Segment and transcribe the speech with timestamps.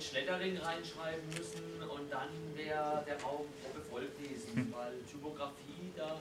[0.00, 3.44] Hätte Schlettering reinschreiben müssen und dann wäre der Raum
[3.90, 6.16] voll gewesen, weil Typografie da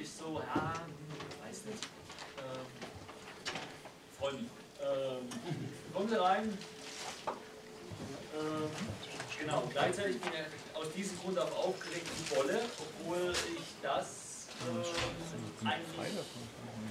[0.00, 1.84] ist so, ja, hm, weiß nicht.
[2.38, 2.66] Ähm,
[4.16, 4.50] Freue mich.
[4.80, 5.28] Ähm,
[5.92, 6.56] kommen Sie rein.
[8.38, 8.70] Ähm,
[9.40, 15.66] genau, gleichzeitig bin ich aus diesem Grund auch aufgeregt wie Bolle, obwohl ich das ähm,
[15.66, 16.12] eigentlich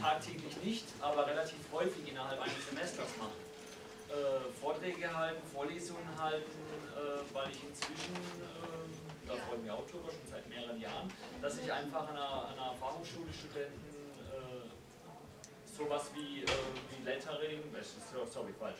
[0.01, 3.44] tagtäglich nicht, aber relativ häufig innerhalb eines Semesters mache.
[4.15, 6.59] Äh, Vorträge halten, Vorlesungen halten,
[6.95, 11.11] äh, weil ich inzwischen, äh, da freue ich mich auch drüber, schon seit mehreren Jahren,
[11.41, 13.95] dass ich einfach an einer, einer Fachhochschule Studenten
[15.75, 17.59] sowas wie, äh, wie Lettering,
[18.31, 18.79] sorry, falsch,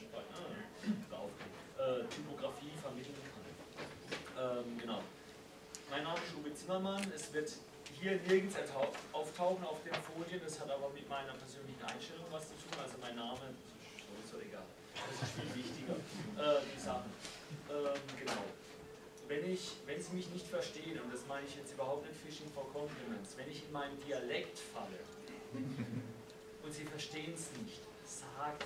[1.09, 1.29] drauf,
[1.77, 4.57] äh, Typografie vermitteln kann.
[4.57, 5.01] Ähm, genau.
[5.89, 7.51] Mein Name ist Uwe Zimmermann, es wird
[7.99, 8.55] hier nirgends
[9.11, 12.95] auftauchen auf den Folien, das hat aber mit meiner persönlichen Einstellung was zu tun, also
[13.01, 13.39] mein Name
[14.95, 15.95] das ist viel wichtiger,
[16.39, 17.11] äh, die Sachen.
[17.69, 18.43] Ähm, genau.
[19.27, 22.51] Wenn, ich, wenn Sie mich nicht verstehen, und das meine ich jetzt überhaupt nicht Fishing
[22.53, 24.99] for Compliments, wenn ich in meinen Dialekt falle,
[26.63, 27.81] und sie verstehen es nicht.
[28.05, 28.57] Sagen.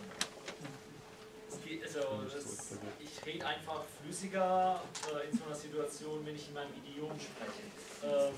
[1.49, 6.47] Es geht, also, das, ich rede einfach flüssiger äh, in so einer Situation, wenn ich
[6.47, 7.63] in meinem Idiom spreche.
[8.03, 8.33] Ähm,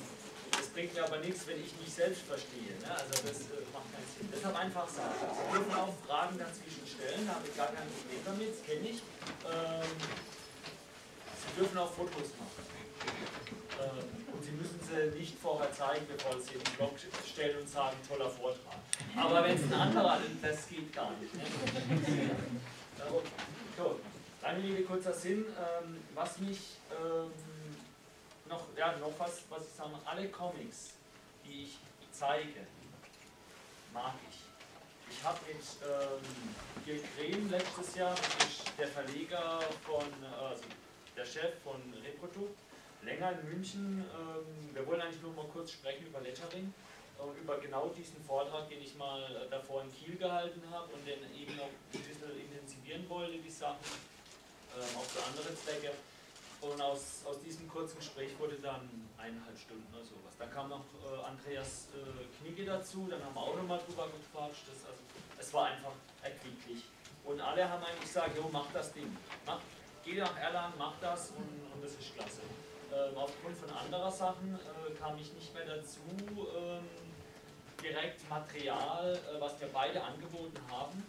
[0.52, 2.76] das bringt mir aber nichts, wenn ich mich selbst verstehe.
[2.82, 2.90] Ne?
[2.92, 4.30] Also das äh, macht keinen Sinn.
[4.34, 5.16] Deshalb einfach sagen.
[5.20, 8.88] Sie dürfen auch Fragen dazwischen stellen, da habe ich gar kein Problem damit, das kenne
[8.90, 9.00] ich.
[9.48, 9.92] Ähm,
[11.42, 12.64] Sie dürfen auch Fotos machen.
[13.82, 16.94] Ähm, und Sie müssen sie nicht vorher zeigen, bevor Sie in den Blog
[17.26, 18.78] stellen und sagen, toller Vortrag.
[19.16, 21.34] Aber wenn es ein anderer ist, das geht gar nicht.
[21.34, 21.44] Ne?
[23.78, 24.00] So,
[24.42, 25.46] lange Rede, kurzer Sinn.
[25.48, 27.32] Ähm, was mich ähm,
[28.52, 30.94] noch, ja, noch was, was ich sage, alle Comics,
[31.46, 31.78] die ich
[32.12, 32.68] zeige,
[33.94, 34.38] mag ich.
[35.10, 38.16] Ich habe mit ähm, Gil Creme letztes Jahr,
[38.78, 40.06] der Verleger von,
[40.40, 40.64] also
[41.16, 42.60] der Chef von Reprodukt,
[43.04, 44.06] länger in München.
[44.06, 46.74] Ähm, wir wollen eigentlich nur mal kurz sprechen über Lettering
[47.20, 51.20] und über genau diesen Vortrag, den ich mal davor in Kiel gehalten habe und den
[51.36, 53.86] eben noch ein bisschen intensivieren wollte, die Sachen,
[54.76, 55.92] ähm, auch für andere Zwecke.
[56.62, 58.88] Und aus, aus diesem kurzen Gespräch wurde dann
[59.18, 60.38] eineinhalb Stunden oder sowas.
[60.38, 64.70] Dann kam noch äh, Andreas äh, Knigge dazu, dann haben wir auch nochmal drüber gequatscht.
[64.70, 65.02] Das, also,
[65.40, 66.84] es war einfach erquicklich.
[67.26, 69.16] Und alle haben eigentlich gesagt, jo, mach das Ding.
[69.46, 69.60] Mach,
[70.06, 72.42] geh nach Erlangen, mach das und, und das ist klasse.
[72.94, 76.00] Ähm, aufgrund von anderer Sachen äh, kam ich nicht mehr dazu,
[76.56, 76.84] ähm,
[77.82, 81.04] direkt Material, äh, was wir beide angeboten haben.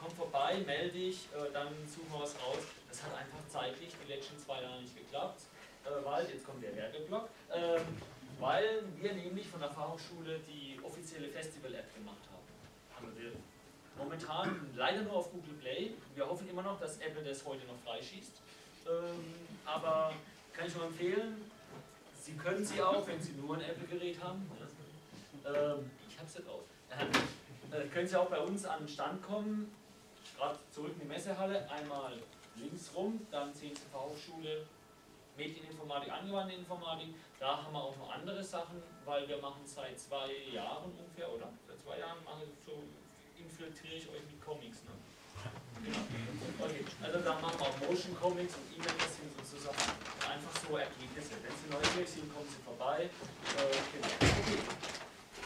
[0.00, 2.64] Komm vorbei, melde dich, äh, dann suchen wir was raus.
[2.88, 5.42] Das hat einfach zeitlich die letzten zwei Jahre nicht geklappt,
[5.84, 7.82] äh, weil, jetzt kommt der Werbeblock, ähm,
[8.38, 13.06] weil wir nämlich von der Fachhochschule die offizielle Festival-App gemacht haben.
[13.06, 13.32] haben wir
[13.98, 15.92] momentan leider nur auf Google Play.
[16.14, 18.32] Wir hoffen immer noch, dass Apple das heute noch freischießt.
[18.88, 19.24] Ähm,
[19.66, 20.14] aber
[20.54, 21.50] kann ich nur empfehlen,
[22.22, 24.50] Sie können sie auch, wenn Sie nur ein Apple-Gerät haben.
[25.46, 26.62] Ähm, ich habe es ja drauf.
[27.72, 29.74] Äh, können Sie auch bei uns an den Stand kommen,
[30.40, 32.12] gerade zurück in die Messehalle, einmal
[32.56, 34.66] links rum, dann sehen Sie Fachhochschule
[35.36, 37.08] Medieninformatik, angewandte Informatik.
[37.38, 41.48] Da haben wir auch noch andere Sachen, weil wir machen seit zwei Jahren ungefähr, oder
[41.68, 42.82] seit zwei Jahren mache ich so,
[43.36, 44.84] infiltriere ich euch mit Comics.
[44.84, 44.96] Ne?
[45.84, 46.04] Genau.
[46.60, 49.80] Okay, also da machen wir auch Motion Comics und E-Mails sind sozusagen
[50.28, 51.40] einfach so Ergebnisse.
[51.40, 53.08] Wenn Sie neugierig sind, kommen Sie vorbei.
[53.08, 54.12] Äh, genau.
[54.20, 54.60] Okay,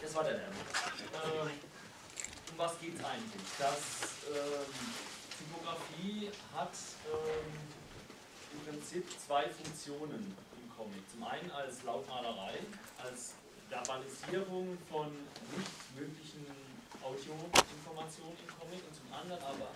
[0.03, 0.51] das war der Lärm.
[0.51, 1.74] Äh,
[2.55, 3.43] um was geht es eigentlich?
[3.59, 3.79] Das
[4.31, 4.71] ähm,
[5.39, 6.75] Typografie hat
[7.11, 7.51] ähm,
[8.53, 11.03] im Prinzip zwei Funktionen im Comic.
[11.11, 12.59] Zum einen als Lautmalerei,
[13.03, 13.35] als
[13.69, 15.11] Verbalisierung von
[15.57, 16.47] nicht möglichen
[17.03, 19.69] Audioinformationen im Comic und zum anderen aber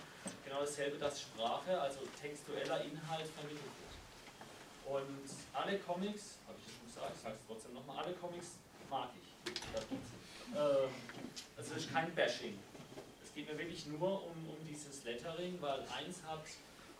[0.45, 3.95] genau dasselbe, dass Sprache, also textueller Inhalt vermittelt wird.
[4.87, 8.57] Und alle Comics, habe ich das schon gesagt, ich sage es trotzdem nochmal, alle Comics
[8.89, 9.29] mag ich.
[10.55, 10.89] Ähm,
[11.57, 12.57] also es ist kein Bashing.
[13.39, 16.43] Geht mir wirklich nur um, um dieses Lettering, weil eins hat,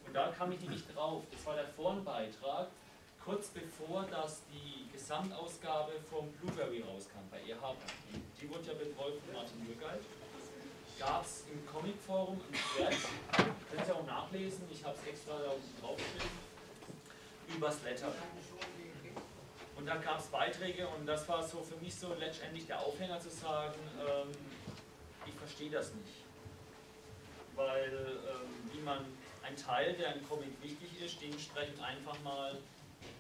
[0.08, 2.70] und da kam ich nicht drauf, das war der Forenbeitrag,
[3.22, 7.76] kurz bevor dass die Gesamtausgabe vom Blueberry rauskam bei EHB.
[8.42, 10.00] Die wurde ja betreut von Martin Mürgeit
[10.98, 12.98] gab es im Comicforum ein Thread,
[13.70, 16.40] könnt ihr auch nachlesen, ich habe es extra da unten draufgeschrieben,
[17.54, 18.14] übers Letter.
[19.76, 23.20] Und da gab es Beiträge und das war so für mich so letztendlich der Aufhänger
[23.20, 24.30] zu sagen, ähm,
[25.26, 26.29] ich verstehe das nicht.
[27.60, 29.06] Weil ähm, wie man
[29.44, 32.58] ein Teil, der im Comic wichtig ist, dementsprechend einfach mal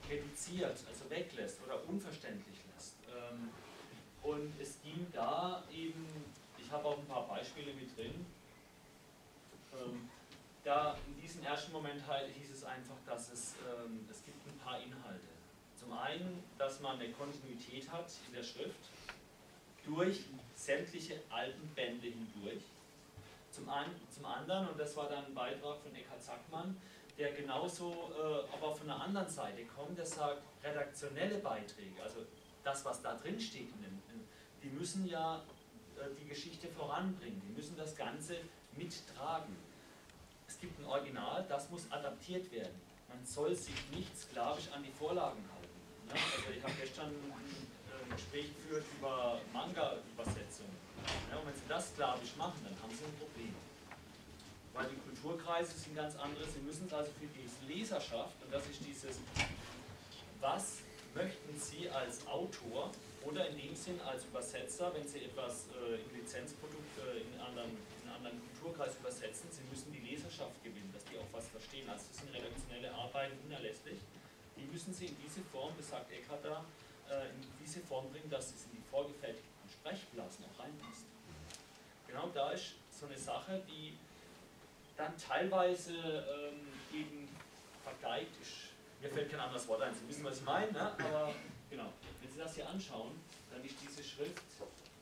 [0.09, 2.95] reduziert, also weglässt oder unverständlich lässt.
[3.07, 3.50] Ähm,
[4.24, 6.06] und es ging da eben
[6.69, 8.27] ich habe auch ein paar Beispiele mit drin.
[9.74, 10.07] Ähm,
[10.63, 14.57] da in diesem ersten Moment halt hieß es einfach, dass es, ähm, es gibt ein
[14.59, 15.25] paar Inhalte.
[15.75, 18.77] Zum einen, dass man eine Kontinuität hat in der Schrift
[19.83, 20.25] durch
[20.56, 22.62] sämtliche alten Bände hindurch.
[23.59, 26.79] Zum, ein, zum anderen, und das war dann ein Beitrag von Eckhard Sackmann,
[27.17, 32.25] der genauso äh, aber von der anderen Seite kommt, der sagt, redaktionelle Beiträge, also
[32.63, 33.69] das, was da drin steht,
[34.63, 35.41] die müssen ja
[35.97, 37.41] äh, die Geschichte voranbringen.
[37.47, 38.38] Die müssen das Ganze
[38.77, 39.56] mittragen.
[40.47, 42.81] Es gibt ein Original, das muss adaptiert werden.
[43.07, 46.12] Man soll sich nicht sklavisch an die Vorlagen halten.
[46.12, 50.88] Also ich habe gestern ein äh, Gespräch geführt über Manga-Übersetzungen.
[51.31, 53.56] Und wenn Sie das sklavisch machen, dann haben Sie ein Problem.
[54.74, 56.46] Weil die Kulturkreise sind ganz andere.
[56.48, 59.19] Sie müssen es also für die Leserschaft, und das ist dieses,
[60.40, 60.80] was
[61.13, 62.92] möchten Sie als Autor
[63.25, 67.72] oder in dem Sinn als Übersetzer, wenn Sie etwas äh, im Lizenzprodukt äh, in, anderen,
[67.72, 71.90] in einen anderen Kulturkreis übersetzen, Sie müssen die Leserschaft gewinnen, dass die auch was verstehen.
[71.90, 74.00] Also das sind redaktionelle Arbeiten unerlässlich.
[74.56, 76.63] Die müssen Sie in diese Form, das sagt Eckhart da,
[77.10, 79.49] äh, in diese Form bringen, dass es in die vorgefertigten
[79.79, 81.05] Sprechblasen auch reinpasst.
[82.07, 83.97] Genau da ist so eine Sache, die
[84.97, 87.29] dann teilweise ähm, eben
[87.83, 88.69] vergeigt ist.
[89.01, 90.91] Mir fällt kein anderes Wort ein, Sie wissen, was ich meine, ne?
[90.91, 91.33] aber
[91.69, 91.91] genau.
[92.31, 93.11] Sie das hier anschauen,
[93.51, 94.41] dann ist diese Schrift,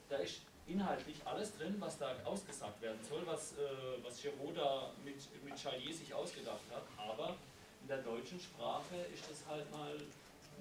[0.09, 4.91] da ist inhaltlich alles drin, was da ausgesagt werden soll, was, äh, was Giraud da
[5.05, 7.36] mit, mit Chalier sich ausgedacht hat, aber
[7.81, 9.93] in der deutschen Sprache ist das halt mal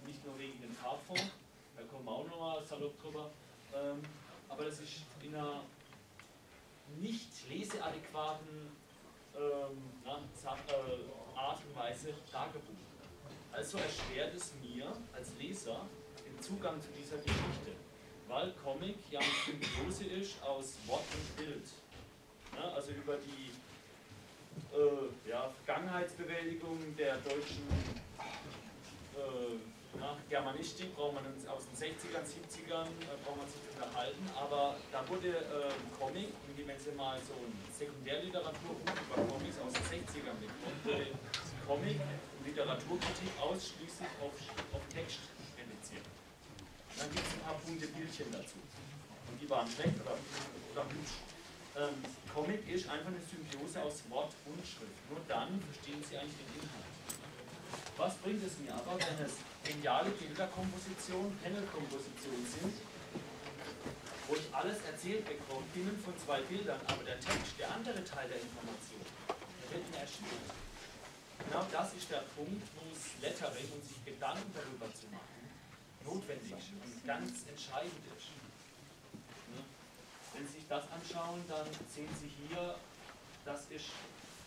[0.06, 1.32] nicht nur wegen dem Farbfond,
[1.76, 3.30] da kommen wir auch nochmal salopp drüber,
[3.76, 4.02] ähm,
[4.48, 5.62] aber das ist in einer
[6.98, 8.70] nicht leseadäquaten
[9.36, 12.86] ähm, äh, Art und Weise dargeboten.
[13.52, 15.86] Also erschwert es mir als Leser,
[16.40, 17.72] Zugang zu dieser Geschichte,
[18.28, 21.64] weil Comic ja eine Symbiose ist aus Wort und Bild.
[22.54, 23.50] Ja, also über die
[24.74, 27.66] äh, ja, Vergangenheitsbewältigung der deutschen
[29.16, 34.76] äh, na, Germanistik braucht man aus den 60ern, 70ern äh, braucht man sich unterhalten, aber
[34.92, 40.02] da wurde äh, Comic, und wenn Sie mal so ein Sekundärliteraturbuch über Comics aus den
[40.02, 41.06] 60ern bekommen, wurde
[41.66, 44.34] Comic und Literaturkritik ausschließlich auf,
[44.72, 45.36] auf Text
[46.96, 48.56] dann gibt es ein paar bunte Bildchen dazu.
[49.28, 50.16] Und die waren schlecht oder,
[50.72, 51.20] oder hübsch.
[51.76, 52.00] Ähm,
[52.32, 54.96] Comic ist einfach eine Symbiose aus Wort und Schrift.
[55.12, 56.96] Nur dann verstehen Sie eigentlich den Inhalt.
[58.00, 62.76] Was bringt es mir aber, wenn es geniale Bilderkomposition, Panelkomposition sind,
[64.28, 68.28] wo ich alles erzählt bekomme, binnen von zwei Bildern, aber der Text, der andere Teil
[68.28, 70.46] der Information, der wird mir erschwert.
[71.44, 75.36] Genau das ist der Punkt, wo es Lettering und sich Gedanken darüber zu machen
[76.06, 78.30] notwendig und ganz entscheidend ist.
[79.50, 79.60] Ne?
[80.34, 82.76] Wenn Sie sich das anschauen, dann sehen Sie hier,
[83.44, 83.90] das ist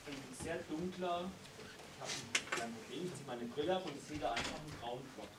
[0.07, 1.29] ein sehr dunkler,
[1.99, 2.11] habe
[2.63, 5.31] ein Problem, ich ziehe meine Brille ab und sehe da einfach einen grauen Block.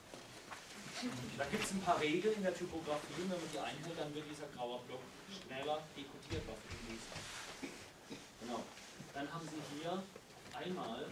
[1.37, 4.25] Da gibt es ein paar Regeln in der Typografie, wenn man die einhält, dann wird
[4.29, 5.01] dieser graue Block
[5.33, 7.17] schneller dekodierbar für den Leser.
[8.41, 8.61] Genau.
[9.13, 10.03] Dann haben Sie hier
[10.53, 11.09] einmal,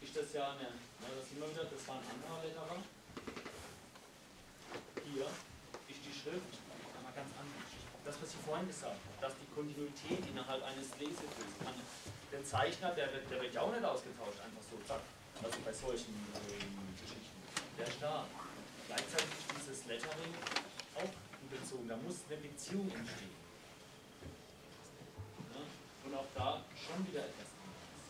[0.00, 2.80] ist das ja eine, na, das sehen wir wieder, das war ein anderer Letterer,
[5.04, 5.26] hier
[5.88, 6.65] ist die Schrift.
[8.06, 11.74] Das, was ich vorhin gesagt habe, dass die Kontinuität innerhalb eines Lesefilms kann.
[12.30, 15.02] Der Zeichner, der der wird ja auch nicht ausgetauscht, einfach so, zack.
[15.42, 17.34] Also bei solchen ähm, Geschichten.
[17.76, 18.24] Der ist da.
[18.86, 20.32] Gleichzeitig ist dieses Lettering
[20.94, 21.10] auch
[21.50, 21.88] bezogen.
[21.88, 23.34] Da muss eine Beziehung entstehen.
[25.50, 25.60] Ja?
[26.06, 28.06] Und auch da schon wieder etwas anderes.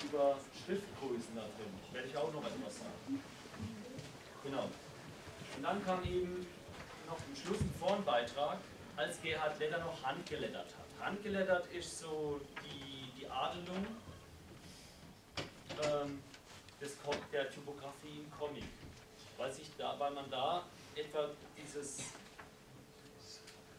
[0.00, 3.20] Über Schriftgrößen da drin werde ich auch noch etwas sagen.
[4.42, 4.64] Genau.
[4.64, 6.46] Und dann kam eben
[7.12, 8.58] noch im Schluss ein Vornbeitrag,
[8.96, 11.06] als Gerhard Letter noch handgelettert hat.
[11.06, 13.86] Handgelettert ist so die, die Adelung
[15.84, 16.22] ähm,
[16.80, 16.96] des,
[17.30, 18.64] der Typografie im Comic.
[19.36, 20.64] Weil, sich da, weil man da
[20.94, 22.12] etwa dieses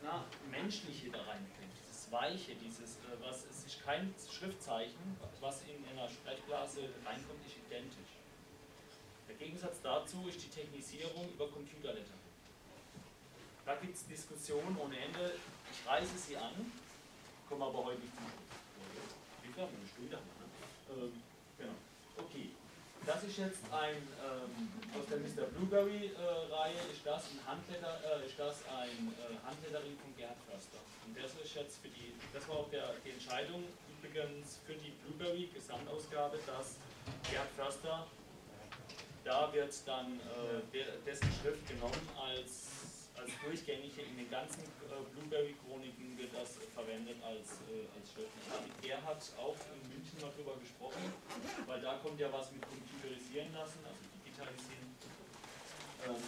[0.03, 5.83] na, Menschliche da reinbringt, dieses Weiche, dieses, äh, was, es ist kein Schriftzeichen, was in
[5.89, 8.13] einer Sprechblase reinkommt, ist identisch.
[9.27, 12.22] Der Gegensatz dazu ist die Technisierung über Computerlettering.
[13.65, 15.39] Da gibt es Diskussionen ohne Ende.
[15.71, 16.71] Ich reiße sie an,
[17.47, 19.15] komme aber heute nicht zum Schluss.
[19.41, 19.63] Wie wir?
[19.63, 21.03] Eine Stunde haben wir, ne?
[21.07, 21.23] ähm,
[21.57, 21.73] genau.
[22.17, 22.49] Okay.
[23.05, 25.47] Das ist jetzt ein, ähm, aus der Mr.
[25.51, 30.79] Blueberry-Reihe, äh, ist das ein Handletter, äh, ist das ein äh, Handlettering von Gerhard Förster.
[31.07, 33.63] Und das ist jetzt für die, das war auch der, die Entscheidung
[33.99, 36.75] übrigens für die Blueberry Gesamtausgabe, dass
[37.29, 38.07] Gerhard Förster,
[39.23, 42.82] da wird dann äh, der, dessen Schrift genommen als
[43.23, 48.35] als durchgängige in den ganzen äh, Blueberry-Chroniken wird das äh, verwendet als, äh, als Schrift.
[48.35, 51.07] Ich habe mit Gerhard auch in München mal drüber gesprochen,
[51.65, 54.91] weil da kommt ja was mit computerisieren lassen, also digitalisieren.
[56.03, 56.23] Ähm,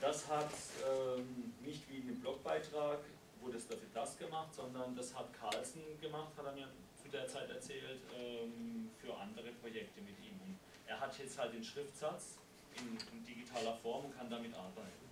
[0.00, 0.52] das hat
[0.88, 3.00] ähm, nicht wie in einem Blogbeitrag,
[3.40, 7.28] wurde es dafür das gemacht, sondern das hat Carlsen gemacht, hat er mir zu der
[7.28, 10.40] Zeit erzählt, ähm, für andere Projekte mit ihm.
[10.40, 10.56] Und
[10.86, 12.40] er hat jetzt halt den Schriftsatz
[12.76, 15.04] in, in digitaler Form und kann damit arbeiten.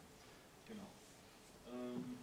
[0.66, 0.88] Genau.
[1.72, 2.18] Ähm,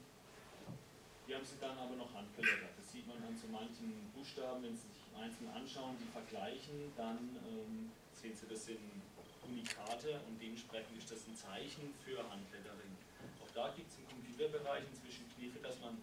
[1.27, 2.77] die haben sie dann aber noch handgelettert.
[2.77, 7.17] Das sieht man an so manchen Buchstaben, wenn Sie sich einzeln anschauen, die vergleichen, dann
[7.49, 8.79] ähm, sehen Sie, das sind
[9.45, 12.93] Unikate und dementsprechend ist das ein Zeichen für Handlettering.
[13.41, 15.97] Auch da gibt es im Computerbereich inzwischen Kniffe, dass man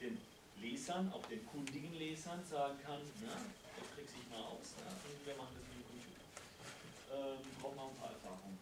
[0.00, 0.20] den
[0.60, 3.36] Lesern, auch den kundigen Lesern sagen kann, na,
[3.76, 6.24] das kriegt sich mal aus, und wir machen das mit dem Computer.
[7.12, 8.58] Ähm, braucht man ein paar Erfahrungen.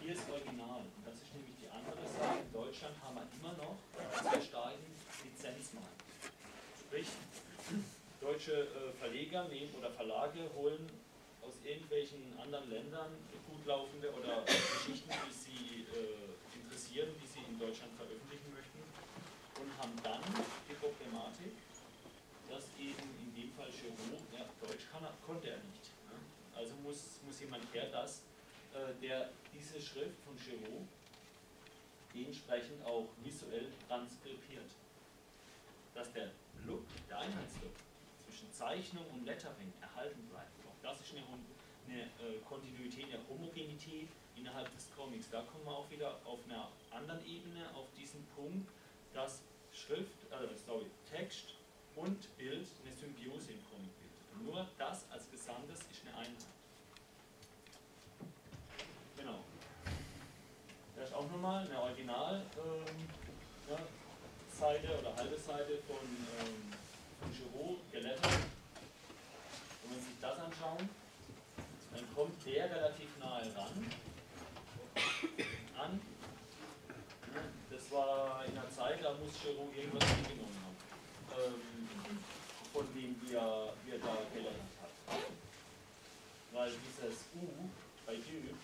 [0.00, 2.44] Hier ist Original und das ist nämlich die andere Sache.
[2.44, 3.76] In Deutschland haben wir immer noch
[4.20, 4.84] sehr starken
[5.24, 6.04] Lizenzmarkt.
[6.76, 7.08] Sprich,
[8.20, 8.68] deutsche
[9.34, 10.86] Verleger nehmen oder Verlage holen
[11.42, 13.10] aus irgendwelchen anderen Ländern
[13.50, 18.78] gut laufende oder Geschichten, die sie äh, interessieren, die sie in Deutschland veröffentlichen möchten
[19.58, 20.22] und haben dann
[20.70, 21.52] die Problematik,
[22.48, 25.90] dass eben in dem Fall Giraud, ja, Deutsch kann konnte er nicht.
[26.06, 26.14] Ne?
[26.54, 28.22] Also muss, muss jemand her, das
[28.72, 30.86] äh, der diese Schrift von Giraud
[32.14, 34.70] dementsprechend auch visuell transkribiert.
[35.92, 36.30] Dass der
[36.66, 37.73] Look, der Einheitslook
[38.54, 40.54] Zeichnung und Lettering erhalten bleibt.
[40.66, 41.22] Auch das ist eine,
[41.88, 45.28] eine äh, Kontinuität, eine Homogenität innerhalb des Comics.
[45.30, 48.70] Da kommen wir auch wieder auf einer anderen Ebene auf diesen Punkt,
[49.12, 49.42] dass
[49.72, 51.54] Schrift, äh, sorry, Text
[51.96, 54.46] und Bild eine Symbiose im Comic bildet.
[54.46, 56.54] nur das als Gesamtes ist eine Einheit.
[59.16, 59.40] Genau.
[60.94, 63.08] Da ist auch nochmal eine Original ähm,
[63.68, 63.78] ja,
[64.52, 66.06] Seite oder halbe Seite von,
[66.40, 66.63] ähm,
[67.64, 68.24] Giraud gelettert.
[69.82, 70.88] Und wenn Sie sich das anschauen,
[71.92, 73.86] dann kommt der relativ nahe ran.
[75.76, 76.00] An.
[77.70, 80.76] Das war in einer Zeit, da muss Giraud irgendwas mitgenommen haben.
[81.42, 82.18] Ähm,
[82.72, 85.20] von dem wir, wir da gelettert hat.
[86.52, 87.68] Weil dieses U
[88.06, 88.54] bei Dü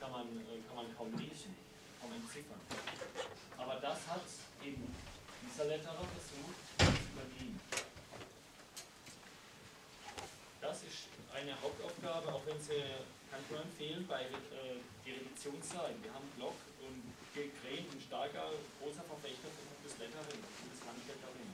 [0.00, 1.54] kann man, äh, kann man kaum lesen,
[2.00, 2.60] kaum entziffern.
[3.58, 4.22] Aber das hat
[4.64, 4.94] eben
[5.42, 7.60] dieser Letterer versucht zu übernehmen.
[10.60, 11.52] Das ist eine
[12.20, 12.80] Hauptaufgabe, auch wenn sie,
[13.30, 16.02] kann ich nur empfehlen, bei äh, die Redaktionsseiten.
[16.04, 17.00] Wir haben Blog und
[17.32, 19.48] Gren, ein starker, großer Verfechter
[19.80, 21.50] gutes Handlettering.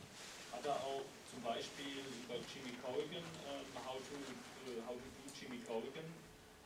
[0.50, 5.24] Hat er auch zum Beispiel über Jimmy Corrigan, äh, how, to, uh, how to do
[5.30, 6.08] Jimmy Corrigan,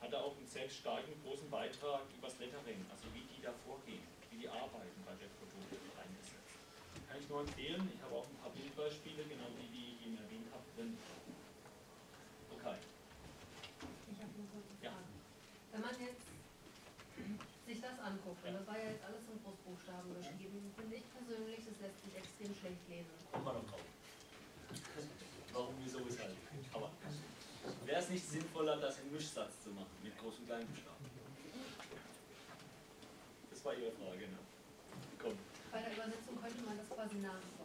[0.01, 3.53] hat er auch einen sehr starken, großen Beitrag über das Lettering, also wie die da
[3.67, 6.49] vorgehen, wie die arbeiten bei der Produkte eingesetzt.
[7.05, 10.49] Kann ich nur empfehlen, ich habe auch ein paar Bildbeispiele, genau die, die ich erwähnt
[10.55, 10.97] habe, drin.
[12.61, 12.79] Okay.
[13.81, 15.05] Ich habe nur eine Frage.
[15.70, 15.70] Ja.
[15.81, 16.29] Wenn man jetzt
[17.65, 21.57] sich das anguckt, und das war ja jetzt alles in Großbuchstaben geschrieben, finde ich persönlich,
[21.57, 23.09] das lässt sich extrem schlecht lesen.
[23.33, 23.81] Kommt mal noch drauf.
[25.53, 26.37] Warum, wieso, weshalb.
[26.77, 26.91] Aber
[27.89, 31.05] wäre es nicht sinnvoller, das in Mischsatz zu machen, mit Groß- und Kleinbuchstaben?
[33.49, 34.37] Das war Ihre Frage, ne?
[35.17, 35.33] Komm.
[35.71, 37.60] Bei der Übersetzung könnte man das quasi nachholen.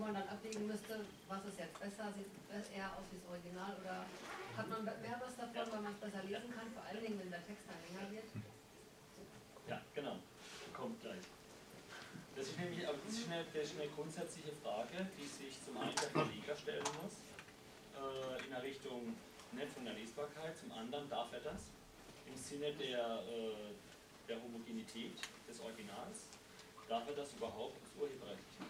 [0.00, 2.32] Man dann abwägen müsste, was ist jetzt besser, sieht
[2.72, 4.08] eher aus wie das Original oder
[4.56, 7.28] hat man mehr was davon, weil man es besser lesen kann, vor allen Dingen, wenn
[7.28, 8.24] der Text dann länger wird.
[9.68, 10.16] Ja, genau.
[10.72, 11.20] Kommt gleich.
[12.34, 15.94] Das ist nämlich das ist eine, das ist eine grundsätzliche Frage, die sich zum einen
[15.94, 17.20] der Verleger stellen muss,
[17.92, 19.14] äh, in der Richtung
[19.52, 21.68] nicht von der Lesbarkeit, zum anderen darf er das
[22.24, 23.76] im Sinne der, äh,
[24.28, 25.12] der Homogenität
[25.44, 26.32] des Originals,
[26.88, 28.69] darf er das überhaupt als urheberrechtlich machen?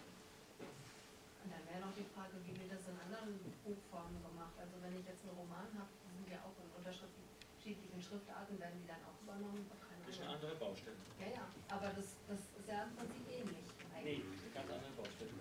[1.71, 4.55] wäre noch die Frage, wie wird das in anderen Buchformen gemacht?
[4.59, 8.89] Also wenn ich jetzt einen Roman habe, sind ja auch in unterschiedlichen Schriftarten, werden die
[8.91, 9.63] dann auch übernommen?
[9.79, 10.99] Keine Das ist eine andere Baustelle.
[11.15, 13.67] Ja, ja, aber das, das ist ja im Prinzip ähnlich.
[14.03, 14.43] Nee, eigentlich.
[14.43, 15.31] eine ganz andere Baustelle.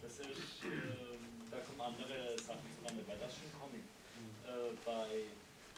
[0.00, 1.20] Das ist, ähm,
[1.52, 3.84] da kommen andere Sachen zusammen, weil das ist ein Comic.
[4.48, 5.28] Äh, bei,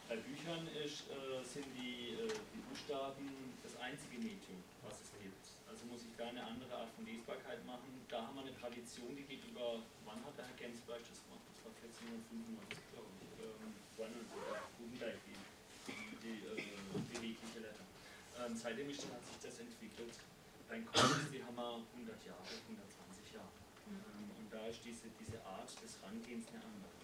[0.08, 5.43] bei Büchern ist, äh, sind die, äh, die Buchstaben das einzige Medium, was es gibt.
[5.74, 7.98] Also muss ich da eine andere Art von Lesbarkeit machen.
[8.06, 11.42] Da haben wir eine Tradition, die geht über, wann hat der Herr Gensberg das gemacht?
[11.50, 13.26] Das war 1495, glaube ich.
[13.42, 14.14] Ähm, wann
[14.78, 15.34] Gutenberg, die,
[16.22, 16.62] die, äh,
[16.94, 17.82] bewegliche Letter.
[18.38, 20.14] Ähm, seitdem ist, hat sich das entwickelt.
[20.70, 23.58] Bei den Comics, die haben wir 100 Jahre, 120 Jahre.
[23.90, 26.94] Ähm, und da ist diese, diese Art des Rangehens eine andere.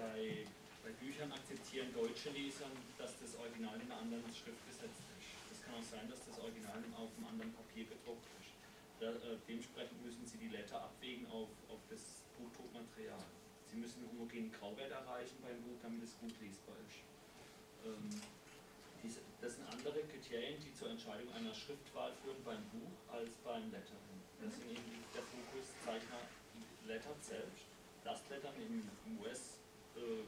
[0.00, 0.48] Bei,
[0.88, 5.19] bei Büchern akzeptieren deutsche Leser, dass das Original in einer anderen Schrift gesetzt ist.
[5.70, 8.58] Kann auch sein, dass das Original auf einem anderen Papier gedruckt ist.
[8.98, 13.22] Da, äh, dementsprechend müssen Sie die Letter abwägen auf, auf das Buchdruckmaterial.
[13.70, 17.06] Sie müssen einen homogenen Grauwert erreichen beim Buch, damit es gut lesbar ist.
[17.86, 18.10] Ähm,
[18.98, 23.70] diese, das sind andere Kriterien, die zur Entscheidung einer Schriftwahl führen beim Buch als beim
[23.70, 24.18] Lettering.
[24.42, 26.26] Das sind eben der Fokus Zeichner
[26.82, 27.70] lettert selbst.
[28.02, 29.62] Das Lettern im, im US
[29.94, 30.26] äh,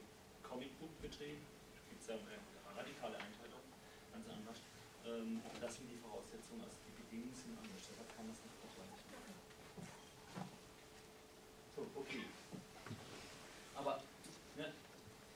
[1.03, 3.32] gibt es ja eine radikale anders.
[5.13, 8.57] Ähm, das sind die Voraussetzungen, also die Bedingungen sind anders, deshalb kann man es nicht
[8.57, 8.97] vergleichen.
[11.77, 12.25] So, okay.
[13.77, 14.01] Aber
[14.57, 14.73] ne,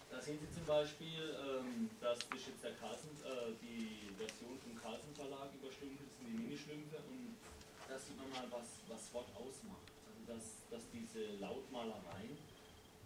[0.09, 4.73] da sehen Sie zum Beispiel, ähm, dass das jetzt der Carlsen, äh, die Version vom
[4.81, 7.37] Carlsen Verlag überschlümpft, das sind die Minischlümpfe und
[7.85, 9.85] da sieht man mal, was, was Wort ausmacht.
[10.09, 12.33] Also dass, dass diese Lautmalereien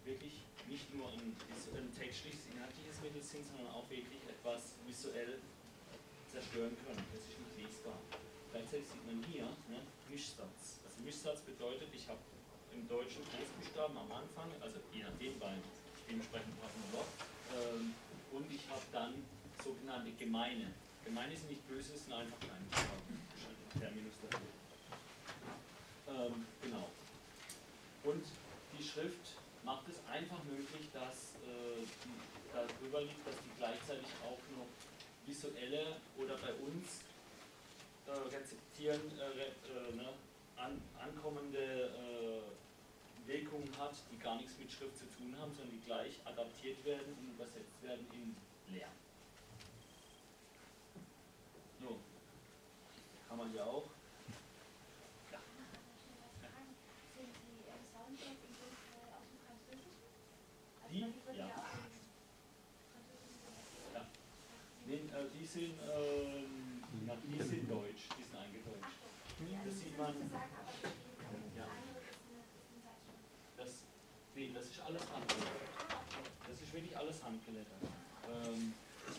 [0.04, 5.38] wirklich nicht nur ein, ein textliches, inhaltliches Mittel sind, sondern auch wirklich etwas visuell
[6.32, 7.04] zerstören können.
[7.12, 7.98] Das ist nicht lesbar.
[8.50, 10.80] Gleichzeitig sieht man hier ne, Mischsatz.
[10.84, 12.20] Also Mischsatz bedeutet, ich habe
[12.72, 15.52] im Deutschen Großbuchstaben am Anfang, also je nachdem bei
[16.08, 17.08] dementsprechend passenden Wort,
[17.52, 17.94] ähm,
[18.32, 19.14] und ich habe dann
[19.62, 20.72] sogenannte Gemeine.
[21.04, 22.64] Gemeine sind nicht böse, sind einfach kleine
[23.78, 24.48] Terminus dafür.
[26.08, 26.88] Ähm, genau.
[28.04, 28.24] Und
[28.78, 31.84] die Schrift macht es einfach möglich, dass äh,
[32.52, 34.38] darüber liegt, dass die gleichzeitig auch
[35.26, 37.00] visuelle oder bei uns
[38.06, 40.08] äh, rezeptieren, äh, äh, ne,
[40.56, 45.84] an, ankommende äh, Wirkungen hat, die gar nichts mit Schrift zu tun haben, sondern die
[45.86, 48.36] gleich adaptiert werden und übersetzt werden in
[48.74, 48.90] Lärm.
[51.80, 51.98] So,
[53.28, 53.86] kann man hier auch.
[55.30, 55.38] Ja.
[57.16, 59.94] Sind die äh, Soundtracks im Buch äh, aus dem Französischen?
[60.82, 61.00] Also Die?
[61.00, 61.46] man wird Ja.
[61.46, 62.02] ja auch im
[62.92, 63.94] Französischen übersetzt.
[63.94, 64.02] Ja.
[64.86, 66.80] Nee, äh, die sind, ähm,
[67.28, 68.96] die sind deutsch, die sind eingedeutscht.
[69.66, 70.14] Das sieht man.
[71.56, 71.68] Ja.
[73.56, 73.84] Das,
[74.32, 75.72] das ist alles handgelettert.
[76.48, 77.84] Das ist wirklich alles handgelettert.
[78.32, 78.72] Ähm,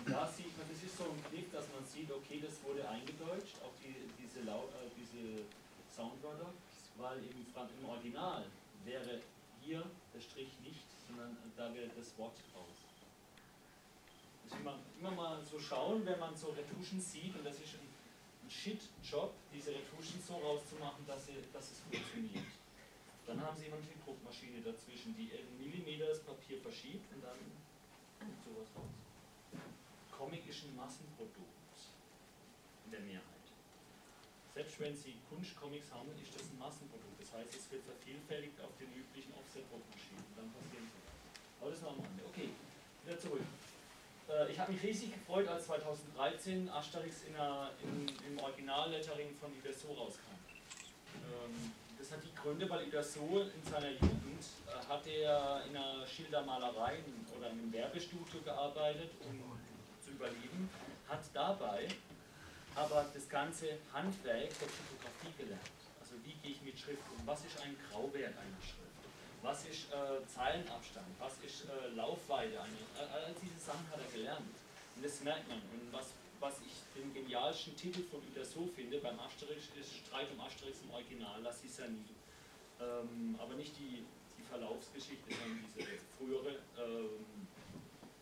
[0.09, 3.61] da sieht man, das ist so ein Kniff, dass man sieht, okay, das wurde eingedeutscht,
[3.61, 5.45] auch die, diese, äh, diese
[5.93, 6.49] Soundwörter,
[6.97, 8.45] weil im, im Original
[8.85, 9.21] wäre
[9.61, 12.92] hier der Strich nicht, sondern da wäre das Wort raus.
[14.63, 17.87] Man immer mal so schauen, wenn man so Retuschen sieht, und das ist ein,
[18.43, 22.51] ein Shit-Job, diese Retuschen so rauszumachen, dass, sie, dass es funktioniert.
[23.25, 27.39] Dann haben sie immer die Druckmaschine dazwischen, die einen Millimeter das Papier verschiebt und dann
[28.19, 28.91] kommt sowas raus.
[30.11, 31.75] Comic ist ein Massenprodukt
[32.85, 33.45] in der Mehrheit.
[34.53, 37.19] Selbst wenn Sie Kunstcomics haben, ist das ein Massenprodukt.
[37.19, 40.23] Das heißt, es wird vervielfältigt auf den üblichen Offset-Druckmaschinen.
[40.37, 40.99] Dann passieren so.
[41.59, 42.21] Aber das am Rande.
[42.29, 42.49] Okay,
[43.03, 43.41] wieder zurück.
[44.33, 49.51] Äh, ich habe mich riesig gefreut, als 2013 Asterix in der, in, im Original-Lettering von
[49.51, 50.31] Uderso rauskam.
[51.15, 56.05] Ähm, das hat die Gründe, weil Uderso in seiner Jugend äh, hat er in einer
[56.05, 56.99] Schildermalerei
[57.37, 59.57] oder in einem Werbestudio gearbeitet, um
[60.01, 60.69] zu überleben,
[61.07, 61.87] hat dabei
[62.75, 65.61] aber das ganze Handwerk der Typografie gelernt.
[66.01, 67.25] Also wie gehe ich mit Schrift um?
[67.27, 68.92] Was ist ein Grauwert einer Schrift?
[69.43, 71.05] Was ist äh, Zeilenabstand?
[71.19, 72.61] Was ist äh, Laufweite?
[72.61, 74.55] All, diese Sachen hat er gelernt.
[74.95, 75.57] Und das merkt man.
[75.57, 80.39] Und was, was ich den genialsten Titel von Uderso finde beim Asterix ist Streit um
[80.39, 82.15] Asterix im Original, La Cisanie.
[82.79, 84.05] Ähm, aber nicht die,
[84.39, 87.47] die Verlaufsgeschichte, sondern diese frühere ähm,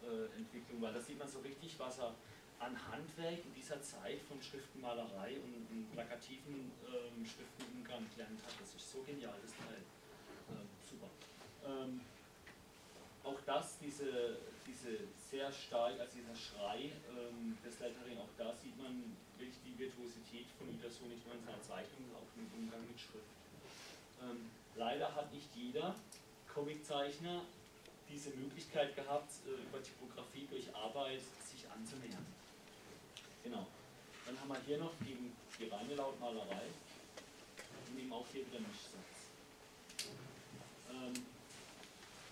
[0.02, 2.16] äh, Entwicklung, weil da sieht man so richtig, was er
[2.58, 8.54] an Handwerk in dieser Zeit von Schriftenmalerei und, und plakativen ähm, Schriftenumgang gelernt hat.
[8.60, 9.86] Das ist so genial, das Teil.
[11.66, 12.02] Ähm,
[13.24, 14.98] auch das, diese, diese
[15.30, 20.48] sehr stark, also dieser Schrei ähm, des Lettering, auch da sieht man wirklich die Virtuosität
[20.58, 23.30] von Uderso nicht nur in seiner Zeichnung, sondern auch im Umgang mit Schrift.
[24.22, 25.96] Ähm, leider hat nicht jeder
[26.54, 27.42] Comiczeichner
[28.10, 32.26] diese Möglichkeit gehabt, äh, über Typografie durch Arbeit sich anzunähern.
[33.44, 33.68] Genau.
[34.26, 35.18] Dann haben wir hier noch die,
[35.60, 36.68] die reine Lautmalerei
[37.90, 39.32] und eben auch hier wieder Mischsatz.
[40.92, 41.14] Ähm,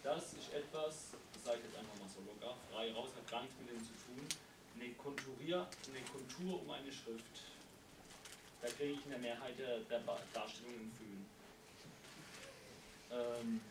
[0.03, 3.41] das ist etwas, das sage ich jetzt einfach mal so locker, frei raus, hat gar
[3.41, 4.27] nichts mit dem zu tun.
[4.75, 7.43] Eine, Konturier, eine Kontur um eine Schrift.
[8.61, 10.01] Da kriege ich in der Mehrheit der, der
[10.33, 11.25] Darstellungen Föhn.
[13.11, 13.61] Ähm,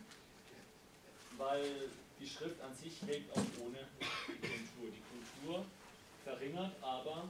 [1.37, 1.89] weil
[2.19, 3.87] die Schrift an sich wirkt auch ohne
[4.27, 4.91] die Kontur.
[4.91, 5.65] Die Kontur
[6.23, 7.29] verringert aber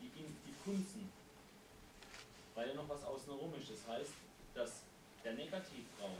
[0.00, 1.10] die, die Kunzen,
[2.54, 3.70] weil ja noch was außenrum ist.
[3.70, 4.12] Das heißt,
[4.54, 4.82] dass
[5.24, 6.16] der Negativraum,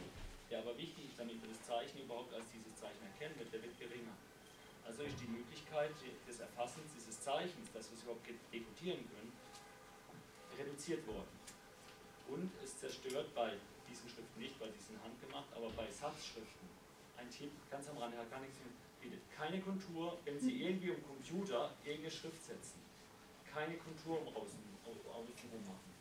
[0.51, 3.63] der aber wichtig ist, damit wir das Zeichen überhaupt als dieses Zeichen erkennen wird, der
[3.63, 4.15] wird geringer.
[4.87, 5.91] Also ist die Möglichkeit
[6.29, 9.33] des Erfassens dieses Zeichens, dass wir es überhaupt dekodieren können,
[10.57, 11.35] reduziert worden.
[12.29, 13.57] Und es zerstört bei
[13.91, 16.69] diesen Schriften nicht, bei diesen handgemacht, aber bei Satzschriften
[17.17, 18.59] ein Tipp ganz am Rande, hat gar nichts
[19.03, 22.81] mit, keine Kontur, wenn Sie irgendwie im Computer irgendeine Schrift setzen.
[23.53, 25.96] Keine Kontur um außen, außen machen.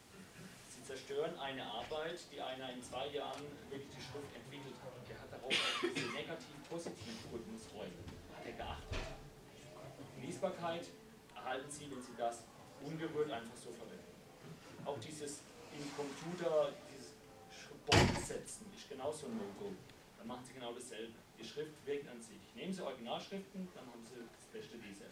[0.85, 4.93] Zerstören eine Arbeit, die einer in zwei Jahren wirklich die Schrift entwickelt hat.
[5.09, 8.05] Der hat darauf diese negativ-positiv-Rhythmusräume
[8.45, 8.99] geachtet.
[10.21, 10.85] Lesbarkeit
[11.35, 12.43] erhalten Sie, wenn Sie das
[12.81, 14.13] ungerührt einfach so verwenden.
[14.85, 15.41] Auch dieses
[15.73, 17.13] im Computer, dieses
[17.85, 19.73] Bond setzen, ist genauso ein No-Go
[20.25, 21.13] dann machen Sie genau dasselbe.
[21.37, 22.41] Die Schrift wirkt an sich.
[22.55, 25.05] Nehmen Sie Originalschriften, dann haben Sie das beste Leser.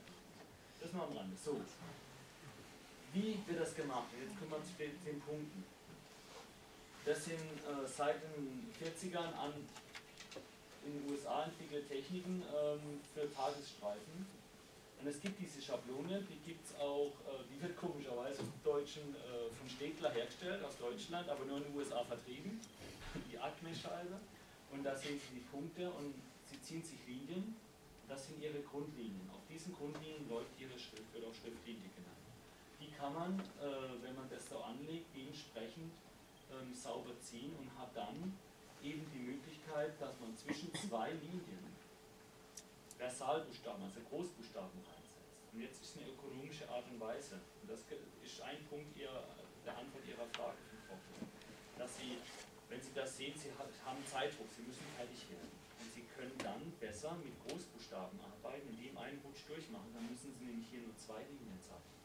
[0.81, 1.37] Das nur am Rande.
[1.37, 1.61] So.
[3.13, 4.09] Wie wird das gemacht?
[4.19, 4.73] Jetzt kommen wir zu
[5.05, 5.63] den, Punkten.
[7.05, 9.53] Das sind äh, seit den 40ern an
[10.83, 14.25] in den USA entwickelte Techniken ähm, für Tagesstreifen.
[14.99, 19.13] Und es gibt diese Schablone, die gibt es auch, äh, die wird komischerweise vom Deutschen,
[19.13, 22.59] äh, von Stegler hergestellt, aus Deutschland, aber nur in den USA vertrieben.
[23.31, 24.17] Die Acme-Scheibe.
[24.71, 26.15] Und da sehen Sie die Punkte und
[26.49, 27.55] Sie ziehen sich Linien.
[28.09, 29.29] Das sind Ihre Grundlinien.
[29.29, 32.12] Auf diesen Grundlinien läuft Ihre Schrift, wird auch Schriftlinie genannt.
[33.03, 35.91] Die kann man, äh, wenn man das so anlegt, dementsprechend
[36.55, 38.31] ähm, sauber ziehen und hat dann
[38.81, 41.67] eben die Möglichkeit, dass man zwischen zwei Linien
[42.95, 45.19] Versalbuchstaben, also Großbuchstaben reinsetzt.
[45.51, 47.43] Und jetzt ist eine ökonomische Art und Weise.
[47.59, 47.83] Und das
[48.23, 49.27] ist ein Punkt ihrer,
[49.65, 50.63] der Antwort Ihrer Frage,
[51.77, 52.15] dass Sie
[52.69, 55.51] wenn Sie das sehen, Sie haben Zeitdruck, Sie müssen fertig werden.
[55.83, 59.91] Und Sie können dann besser mit Großbuchstaben arbeiten, indem einen Rutsch durchmachen.
[59.91, 62.02] Dann müssen Sie nämlich hier nur zwei Linien zeichnen.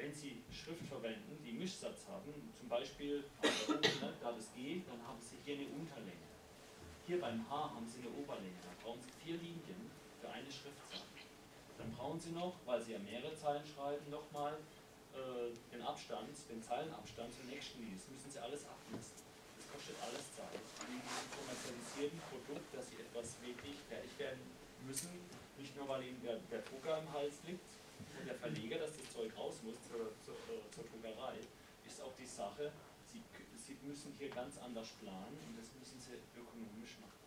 [0.00, 5.20] Wenn Sie Schrift verwenden, die Mischsatz haben, zum Beispiel ne, da das G, dann haben
[5.20, 6.24] Sie hier eine Unterlänge.
[7.06, 8.56] Hier beim H haben Sie eine Oberlänge.
[8.64, 11.04] Da brauchen Sie vier Linien für eine Schriftzahl.
[11.76, 14.56] Dann brauchen Sie noch, weil Sie ja mehrere Zeilen schreiben, nochmal
[15.12, 17.96] äh, den Abstand, den Zeilenabstand zur nächsten Linie.
[17.96, 19.20] Das müssen Sie alles abmessen
[19.70, 20.58] kostet alles Zeit.
[20.90, 24.42] In diesem kommerzialisierten Produkt, dass sie etwas wirklich fertig werden
[24.82, 25.14] müssen,
[25.56, 27.62] nicht nur weil ihnen der, der Drucker im Hals liegt
[28.18, 31.38] und der Verleger, dass das Zeug raus muss zur, zur, äh, zur Druckerei,
[31.86, 32.72] ist auch die Sache,
[33.06, 33.22] sie,
[33.56, 37.20] sie müssen hier ganz anders planen und das müssen sie ökonomisch machen.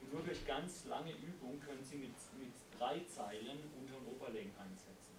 [0.00, 4.52] Und nur durch ganz lange Übung können sie mit, mit drei Zeilen Unter- und Oberlängen
[4.58, 5.14] einsetzen.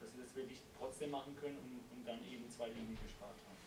[0.00, 3.60] Dass sie das wirklich trotzdem machen können und, und dann eben zwei Linien gespart haben.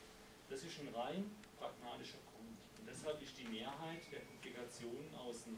[0.50, 2.60] Das ist ein rein pragmatischer Grund.
[2.80, 5.56] Und deshalb ist die Mehrheit der Publikationen aus den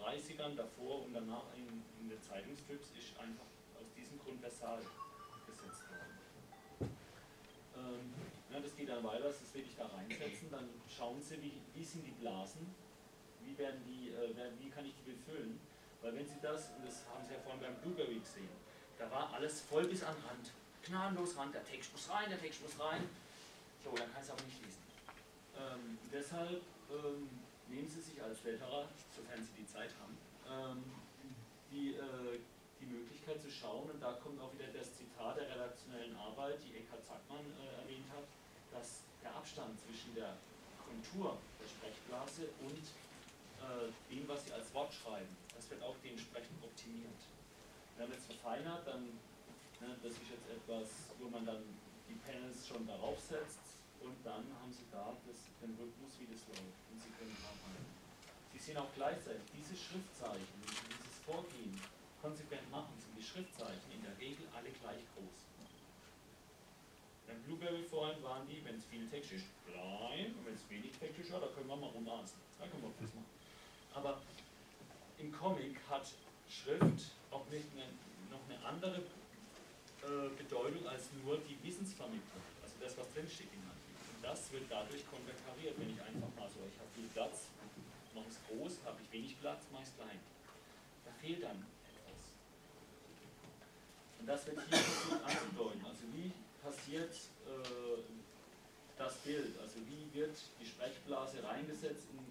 [0.00, 3.46] 30ern, davor und danach in, in den Zeitungstyps ist einfach
[3.78, 4.80] aus diesem Grund Versal
[5.46, 6.18] gesetzt worden.
[7.76, 8.14] Ähm,
[8.52, 11.84] ja, das geht dann weiter, das will ich da reinsetzen, dann schauen Sie, wie, wie
[11.84, 12.74] sind die Blasen,
[13.42, 15.58] wie, werden die, äh, wie kann ich die befüllen,
[16.02, 18.48] weil wenn Sie das, und das haben Sie ja vorhin beim Blueberry gesehen,
[18.98, 20.52] da war alles voll bis an Rand,
[20.84, 23.02] gnadenlos Rand, der Text muss rein, der Text muss rein,
[23.82, 24.82] so, dann kann es aber nicht lesen.
[25.58, 27.28] Ähm, deshalb ähm,
[27.68, 30.16] nehmen Sie sich als Letterer, sofern Sie die Zeit haben,
[30.48, 30.84] ähm,
[31.70, 32.38] die, äh,
[32.80, 36.76] die Möglichkeit zu schauen, und da kommt auch wieder das Zitat der redaktionellen Arbeit, die
[36.76, 38.26] Eckhard Zackmann äh, erwähnt hat,
[38.72, 40.36] dass der Abstand zwischen der
[40.84, 42.84] Kontur der Sprechblase und
[43.64, 47.20] äh, dem, was Sie als Wort schreiben, das wird auch dementsprechend optimiert.
[47.96, 49.04] wenn man es verfeinert, dann,
[49.80, 51.62] ne, das ist jetzt etwas, wo man dann
[52.08, 53.63] die Panels schon darauf setzt
[54.04, 57.88] und dann haben Sie da das, den Rhythmus, wie das läuft und Sie können arbeiten.
[58.52, 61.74] Sie sehen auch gleichzeitig, diese Schriftzeichen, dieses Vorgehen
[62.20, 65.44] konsequent machen, sind die Schriftzeichen in der Regel alle gleich groß.
[67.26, 70.92] Beim Blueberry vorhin waren die, wenn es viel Text ist, klein und wenn es wenig
[71.00, 72.38] Text ist, ja, da können wir mal rumaßen.
[72.58, 73.34] Da können wir was machen.
[73.94, 74.20] Aber
[75.18, 76.12] im Comic hat
[76.48, 77.88] Schrift auch nicht eine,
[78.30, 83.60] noch eine andere äh, Bedeutung als nur die Wissensvermittlung, also das, was drinsteht in.
[83.60, 83.73] Und
[84.24, 87.52] das wird dadurch konterkariert, wenn ich einfach mal so, ich habe viel Platz,
[88.14, 90.18] mache es groß, habe ich wenig Platz, mache es klein.
[91.04, 92.20] Da fehlt dann etwas.
[94.18, 95.84] Und das wird hier versucht anzudeuten.
[95.84, 96.32] Also wie
[96.62, 97.12] passiert
[97.44, 98.00] äh,
[98.96, 99.60] das Bild?
[99.60, 102.24] Also wie wird die Sprechblase reingesetzt in,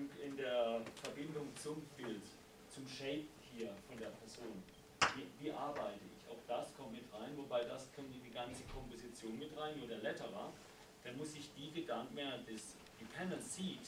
[0.00, 2.24] in, in der Verbindung zum Bild,
[2.72, 4.62] zum Shape hier von der Person?
[5.14, 6.30] Wie, wie, arbeite ich?
[6.30, 9.98] Auch das kommt mit rein, wobei das in die ganze Komposition mit rein, nur der
[9.98, 10.52] Letterer.
[11.02, 13.86] Dann muss ich die Gedanken, wenn er das, die sieht,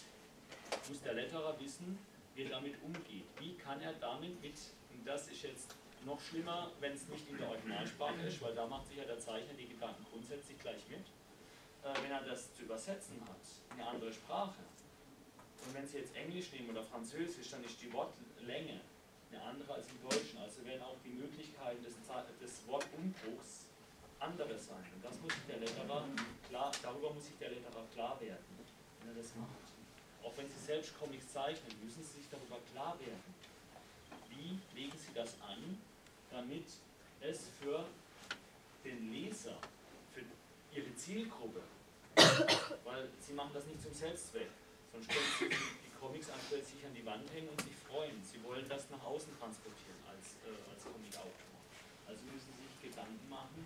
[0.89, 1.99] muss der Letterer wissen,
[2.35, 3.27] wie er damit umgeht.
[3.39, 4.55] Wie kann er damit mit,
[4.93, 8.67] und das ist jetzt noch schlimmer, wenn es nicht in der Originalsprache ist, weil da
[8.67, 11.07] macht sich ja der Zeichner die Gedanken grundsätzlich gleich mit.
[11.85, 13.41] Äh, wenn er das zu übersetzen hat,
[13.75, 14.63] in eine andere Sprache.
[15.67, 18.81] Und wenn Sie jetzt Englisch nehmen oder Französisch, dann ist die Wortlänge
[19.31, 20.39] eine andere als im Deutschen.
[20.39, 21.95] Also werden auch die Möglichkeiten des,
[22.41, 23.60] des Wortumbruchs
[24.20, 24.85] andere sein.
[24.94, 26.04] Und das muss sich der Letterer
[26.48, 28.44] klar, darüber muss sich der Letterer klar werden,
[29.00, 29.70] wenn er das macht.
[30.22, 33.35] Auch wenn Sie selbst Comics zeichnen, müssen Sie sich darüber klar werden.
[34.28, 35.80] Wie legen Sie das an,
[36.30, 36.66] damit
[37.20, 37.85] es für
[38.85, 39.56] den Leser,
[40.12, 40.22] für
[40.76, 41.62] Ihre Zielgruppe,
[42.85, 44.48] weil Sie machen das nicht zum Selbstzweck,
[44.92, 48.22] sonst können Sie die Comics anstelle sich an die Wand hängen und sich freuen.
[48.22, 51.61] Sie wollen das nach außen transportieren als, äh, als Comic-Autor.
[52.09, 53.64] Also müssen Sie sich Gedanken machen,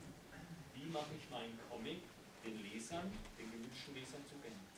[0.84, 2.00] wie mache ich meinen Comic
[2.44, 4.76] den Lesern, den gewünschten Lesern zugänglich.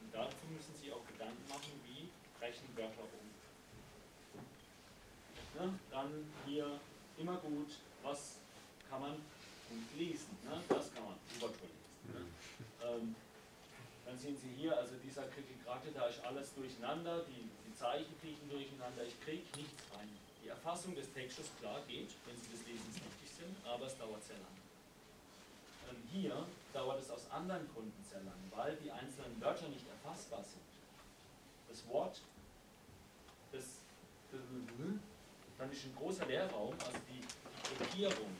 [0.00, 3.28] Und dazu müssen Sie auch Gedanken machen, wie brechen Wörter um.
[5.60, 5.78] Ne?
[5.90, 6.80] Dann hier
[7.18, 8.40] immer gut, was
[8.88, 9.16] kann man
[9.68, 10.38] gut lesen.
[10.44, 10.62] Ne?
[10.68, 12.16] Das kann man super lesen.
[12.16, 12.24] Ne?
[12.82, 13.14] Ähm,
[14.06, 18.48] dann sehen Sie hier, also dieser Kritikrate, da ist alles durcheinander, die, die Zeichen kriechen
[18.48, 20.08] durcheinander, ich kriege nichts rein.
[20.42, 24.24] Die Erfassung des Textes, klar, geht, wenn Sie des Lesens wichtig sind, aber es dauert
[24.24, 24.69] sehr lang.
[25.90, 30.42] Ähm, hier dauert es aus anderen Gründen sehr lang, weil die einzelnen Wörter nicht erfassbar
[30.42, 30.62] sind.
[31.68, 32.20] Das Wort,
[33.52, 33.64] das,
[35.58, 38.30] dann ist ein großer Leerraum, also die, die Kodierung,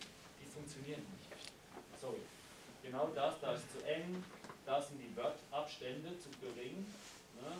[0.40, 1.30] die funktioniert nicht.
[2.00, 2.20] Sorry.
[2.82, 4.24] Genau das, da ist zu eng,
[4.64, 6.86] da sind die Wortabstände zu gering.
[7.36, 7.52] Ne?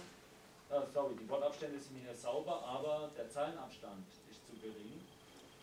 [0.70, 5.02] Uh, sorry, die Wortabstände sind hier sauber, aber der Zeilenabstand ist zu gering.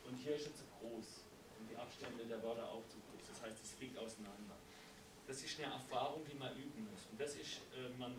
[0.05, 1.23] Und hier ist er zu groß.
[1.59, 3.06] Und die Abstände der Wörter auch zu groß.
[3.37, 4.57] Das heißt, es fliegt auseinander.
[5.27, 7.05] Das ist eine Erfahrung, die man üben muss.
[7.11, 8.15] Und das ist, äh, man,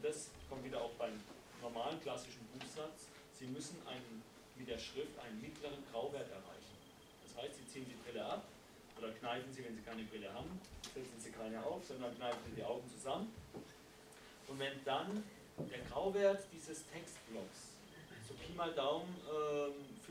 [0.00, 1.12] das kommt wieder auch beim
[1.60, 3.08] normalen klassischen Buchsatz.
[3.32, 4.22] Sie müssen einen
[4.56, 6.76] mit der Schrift einen mittleren Grauwert erreichen.
[7.24, 8.44] Das heißt, Sie ziehen die Brille ab
[8.96, 10.60] oder kneifen Sie, wenn Sie keine Brille haben,
[10.94, 13.32] setzen Sie keine auf, sondern kneifen Sie die Augen zusammen.
[14.48, 15.22] Und wenn dann
[15.58, 17.76] der Grauwert dieses Textblocks
[18.26, 19.14] so Pi mal Daumen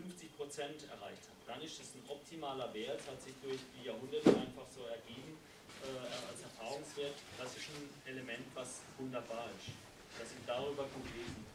[0.01, 4.29] äh, 50% erreicht hat, dann ist das ein optimaler Wert, hat sich durch die Jahrhunderte
[4.29, 5.37] einfach so ergeben
[5.83, 7.15] äh, als Erfahrungswert.
[7.37, 9.73] Das ist ein Element, was wunderbar ist,
[10.19, 11.45] dass Sie darüber gut lesen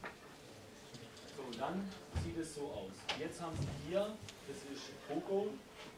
[1.37, 1.87] so, dann
[2.23, 2.91] sieht es so aus.
[3.19, 5.49] Jetzt haben Sie hier, das ist Coco,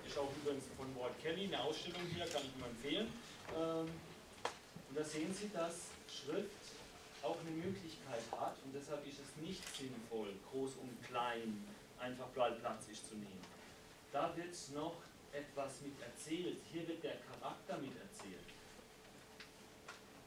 [0.05, 3.07] ist auch übrigens von Ward Kelly, eine Ausstellung hier, kann ich nur empfehlen.
[3.55, 3.87] Ähm,
[4.89, 6.51] und da sehen Sie, dass Schrift
[7.21, 11.63] auch eine Möglichkeit hat und deshalb ist es nicht sinnvoll, groß und klein
[11.99, 13.41] einfach platzig zu nehmen.
[14.11, 14.95] Da wird noch
[15.31, 16.57] etwas mit erzählt.
[16.71, 18.45] Hier wird der Charakter mit erzählt.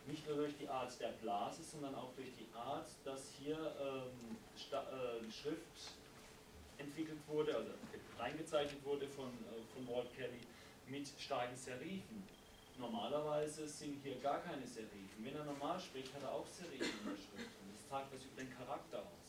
[0.06, 4.36] Nicht nur durch die Art der Blase, sondern auch durch die Art, dass hier ähm,
[4.72, 5.94] äh, Schrift
[6.78, 7.70] entwickelt wurde, also
[8.18, 10.40] reingezeichnet wurde von, äh, von Walt Kelly
[10.88, 12.26] mit starken Serifen.
[12.78, 15.18] Normalerweise sind hier gar keine Serifen.
[15.24, 17.54] Wenn er normal spricht, hat er auch Serifen in der Schrift.
[17.62, 19.21] Und das sagt was über den Charakter aus.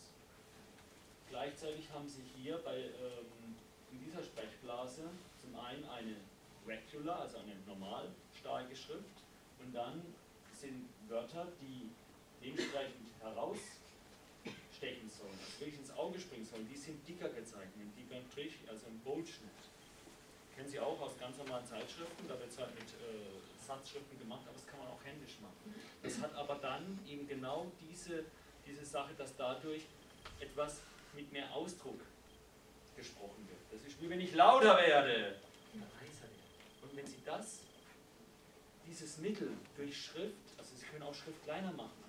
[1.34, 3.58] Gleichzeitig haben Sie hier bei, ähm,
[3.90, 5.02] in dieser Sprechblase
[5.42, 6.14] zum einen eine
[6.64, 8.06] Regular, also eine normal
[8.38, 9.18] starke Schrift,
[9.58, 10.00] und dann
[10.54, 11.90] sind Wörter, die
[12.40, 18.24] dementsprechend herausstechen sollen, also wirklich ins Auge springen sollen, die sind dicker gezeichnet, im dickeren
[18.30, 19.50] Strich, also im Boldschnitt.
[20.54, 24.42] Kennen Sie auch aus ganz normalen Zeitschriften, da wird es halt mit äh, Satzschriften gemacht,
[24.44, 25.74] aber das kann man auch händisch machen.
[26.00, 28.22] Das hat aber dann eben genau diese,
[28.64, 29.82] diese Sache, dass dadurch
[30.38, 30.80] etwas
[31.14, 32.00] mit mehr Ausdruck
[32.96, 33.60] gesprochen wird.
[33.72, 35.36] Das ist wie wenn ich lauter werde
[35.74, 36.82] oder leiser werde.
[36.82, 37.60] Und wenn Sie das,
[38.86, 42.04] dieses Mittel durch Schrift, also Sie können auch Schrift kleiner machen,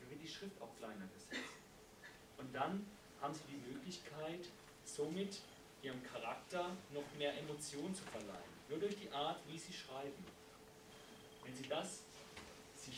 [0.00, 1.48] dann wird die Schrift auch kleiner gesetzt.
[2.38, 2.86] Und dann
[3.20, 4.46] haben Sie die Möglichkeit,
[4.84, 5.40] somit
[5.82, 8.58] Ihrem Charakter noch mehr Emotion zu verleihen.
[8.68, 10.24] Nur durch die Art, wie Sie schreiben.
[11.44, 12.02] Wenn Sie das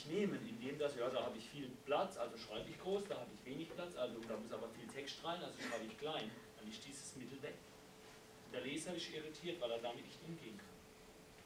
[0.00, 3.16] sich nehmen, indem das, ja, da habe ich viel Platz, also schreibe ich groß, da
[3.16, 6.30] habe ich wenig Platz, also da muss aber viel Text rein, also schreibe ich klein,
[6.58, 7.54] dann ist dieses Mittel weg.
[8.52, 10.66] Der Leser ist irritiert, weil er damit nicht umgehen kann.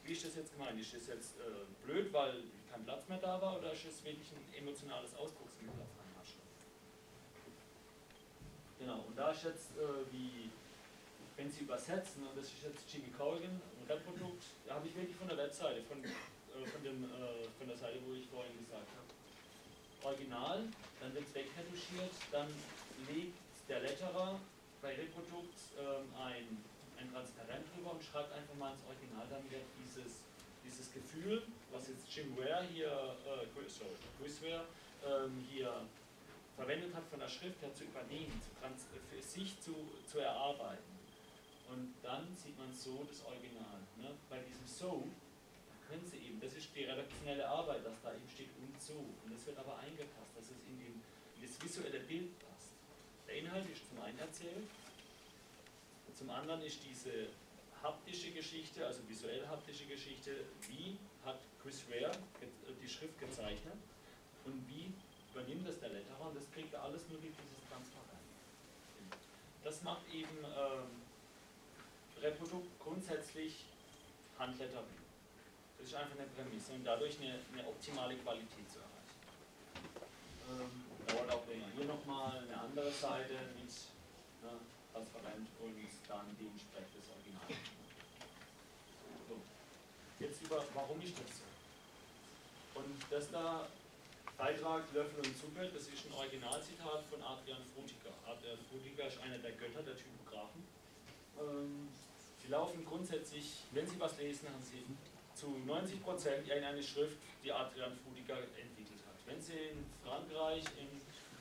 [0.04, 0.80] Wie ist das jetzt gemeint?
[0.80, 4.30] Ist das jetzt äh, blöd, weil kein Platz mehr da war, oder ist das wirklich
[4.32, 6.42] ein emotionales Ausdrucksmittel auf schon?
[8.78, 10.50] Genau, und da ist jetzt, äh, wie,
[11.36, 15.16] wenn Sie übersetzen, und das ist jetzt Jimmy Corrigan, ein Reprodukt, da habe ich wirklich
[15.16, 16.02] von der Webseite, von
[16.54, 19.10] äh, von, dem, äh, von der Seite, wo ich vorhin gesagt habe.
[20.02, 20.68] Original,
[21.00, 22.48] dann wird es wegretuschiert, dann
[23.08, 23.38] legt
[23.68, 24.38] der Letterer
[24.82, 26.60] bei Reprodukt ähm, ein,
[27.00, 30.20] ein Transparent drüber und schreibt einfach mal ins Original, dann wird dieses,
[30.62, 34.66] dieses Gefühl, was jetzt Jim Ware hier, äh, sorry, Chris Ware,
[35.08, 35.72] ähm, hier
[36.54, 39.74] verwendet hat von der Schrift her zu übernehmen, zu trans für sich zu,
[40.06, 40.94] zu erarbeiten.
[41.70, 43.80] Und dann sieht man so das Original.
[43.96, 44.14] Ne?
[44.28, 45.04] Bei diesem So
[45.88, 48.94] können Sie eben, das ist die redaktionelle Arbeit, dass da eben steht und so.
[48.94, 51.02] Und das wird aber eingepasst, dass es in, den,
[51.36, 52.74] in das visuelle Bild passt.
[53.26, 54.68] Der Inhalt ist zum einen erzählt,
[56.14, 57.28] zum anderen ist diese
[57.82, 60.30] haptische Geschichte, also visuell haptische Geschichte,
[60.68, 62.16] wie hat Chris Ware
[62.80, 63.74] die Schrift gezeichnet
[64.44, 64.92] und wie
[65.32, 68.24] übernimmt das der Letterer und das kriegt er alles nur durch dieses Transparent.
[69.64, 71.02] Das macht eben ähm,
[72.22, 73.64] Reprodukt grundsätzlich
[74.38, 75.03] Handlettering.
[75.84, 79.20] Das ist einfach eine Prämisse und dadurch eine, eine optimale Qualität zu erreichen.
[80.48, 80.72] Ähm,
[81.04, 81.44] dauert auch.
[81.44, 85.76] Hier nochmal eine andere Seite mit ne, transparent und
[86.08, 87.52] dann dementsprechend das Original.
[89.28, 89.36] So.
[90.24, 92.80] Jetzt über, warum ist das so?
[92.80, 93.68] Und das da
[94.40, 98.16] Beitrag Löffel und Suppe, das ist ein Originalzitat von Adrian Frutiger.
[98.24, 100.64] Adrian Frutiger ist einer der Götter der Typografen.
[101.36, 101.92] Ähm,
[102.40, 104.80] sie laufen grundsätzlich, wenn Sie was lesen, haben Sie
[105.34, 109.18] zu 90 Prozent irgendeine Schrift, die Adrian Fudiger entwickelt hat.
[109.26, 110.88] Wenn Sie in Frankreich, in,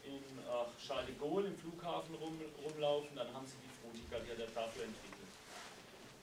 [0.09, 4.31] in ach, Charles de Gaulle im Flughafen rum, rumlaufen, dann haben Sie die Fudiger, die
[4.31, 5.31] hat er dafür entwickelt.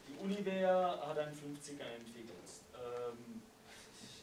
[0.08, 2.50] Die Univer hat einen 50er entwickelt.
[2.74, 3.42] Ähm,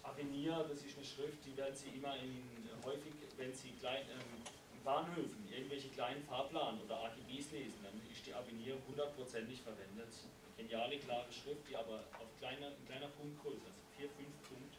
[0.04, 2.44] Avenir, das ist eine Schrift, die werden Sie immer in,
[2.84, 4.44] häufig, wenn Sie klein, ähm,
[4.76, 10.12] in Bahnhöfen irgendwelche kleinen Fahrplan oder AGBs lesen, dann ist die Avenir hundertprozentig verwendet
[10.58, 14.74] geniale, klare Schrift, die aber auf kleiner, ein kleiner Punkt größer, also 4, 5 Punkt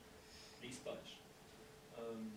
[0.61, 1.17] lesbar ist.
[1.97, 2.33] Ähm,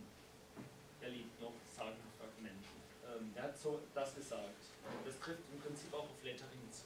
[1.02, 2.70] er liebt noch Sagenfragmente.
[3.10, 4.62] Ähm, er hat so das gesagt.
[5.06, 6.86] Das trifft im Prinzip auch auf Lettering zu.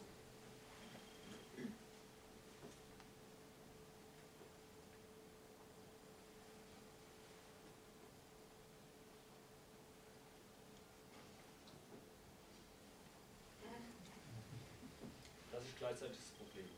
[15.52, 16.70] Das ist gleichzeitig das Problem.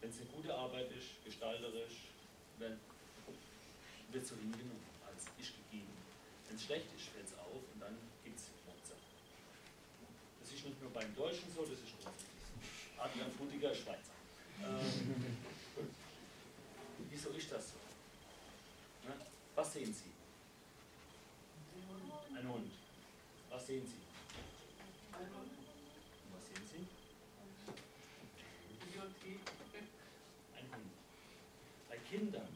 [0.00, 2.12] Wenn es eine gute Arbeit ist, gestalterisch,
[4.12, 5.88] wird so hingenommen, als ist gegeben.
[6.46, 9.00] Wenn es schlecht ist, fällt es auf und dann gibt es Mozart.
[10.40, 13.00] Das ist nicht nur beim Deutschen so, das ist grundsätzlich so.
[13.00, 14.12] Adrian Frutiger, Schweizer.
[14.62, 15.16] Ähm,
[17.10, 17.78] wieso ist das so?
[19.08, 19.14] Ne?
[19.54, 20.12] Was sehen Sie?
[22.36, 22.70] Ein Hund.
[23.48, 24.02] Was sehen Sie?
[25.16, 25.28] Und
[26.32, 26.86] was sehen Sie?
[30.54, 30.92] Ein Hund.
[31.88, 32.48] Bei Kindern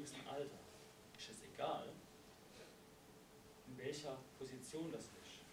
[0.00, 0.58] gewissen Alter
[1.18, 1.84] ist es egal,
[3.68, 5.44] in welcher Position das ist.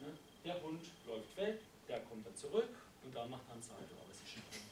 [0.00, 0.12] Ne?
[0.44, 2.68] Der Hund läuft weg, der kommt dann zurück
[3.02, 4.70] und da macht man Salto, aber es ist ein Hund.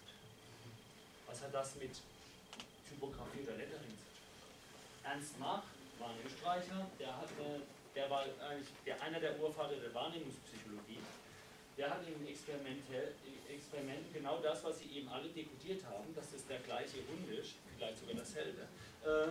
[1.27, 1.97] Was hat das mit
[2.87, 4.29] Typografie oder Lettering zu tun?
[5.03, 5.63] Ernst Mach
[5.99, 7.63] war ein Österreicher, der, hat eine,
[7.95, 11.01] der war eigentlich der, einer der Urvater der Wahrnehmungspsychologie.
[11.79, 12.21] Der hat in
[13.55, 17.55] Experimenten genau das, was sie eben alle dekodiert haben, dass es der gleiche Hund ist,
[17.77, 18.63] vielleicht sogar dasselbe,
[19.05, 19.29] äh,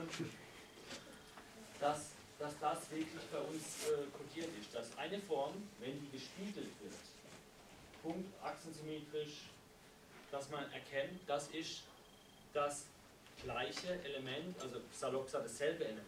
[1.80, 4.74] dass, dass das wirklich bei uns äh, kodiert ist.
[4.74, 6.94] Dass eine Form, wenn die gespiegelt wird,
[8.02, 9.44] Punkt, achsensymmetrisch,
[10.32, 11.84] dass man erkennt, das ist
[12.54, 12.86] das
[13.44, 16.04] gleiche Element, also salopp dasselbe Element,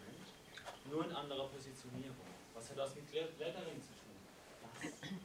[0.90, 2.16] nur in anderer Positionierung.
[2.54, 4.92] Was hat das mit Lettering zu tun?
[5.02, 5.20] Das.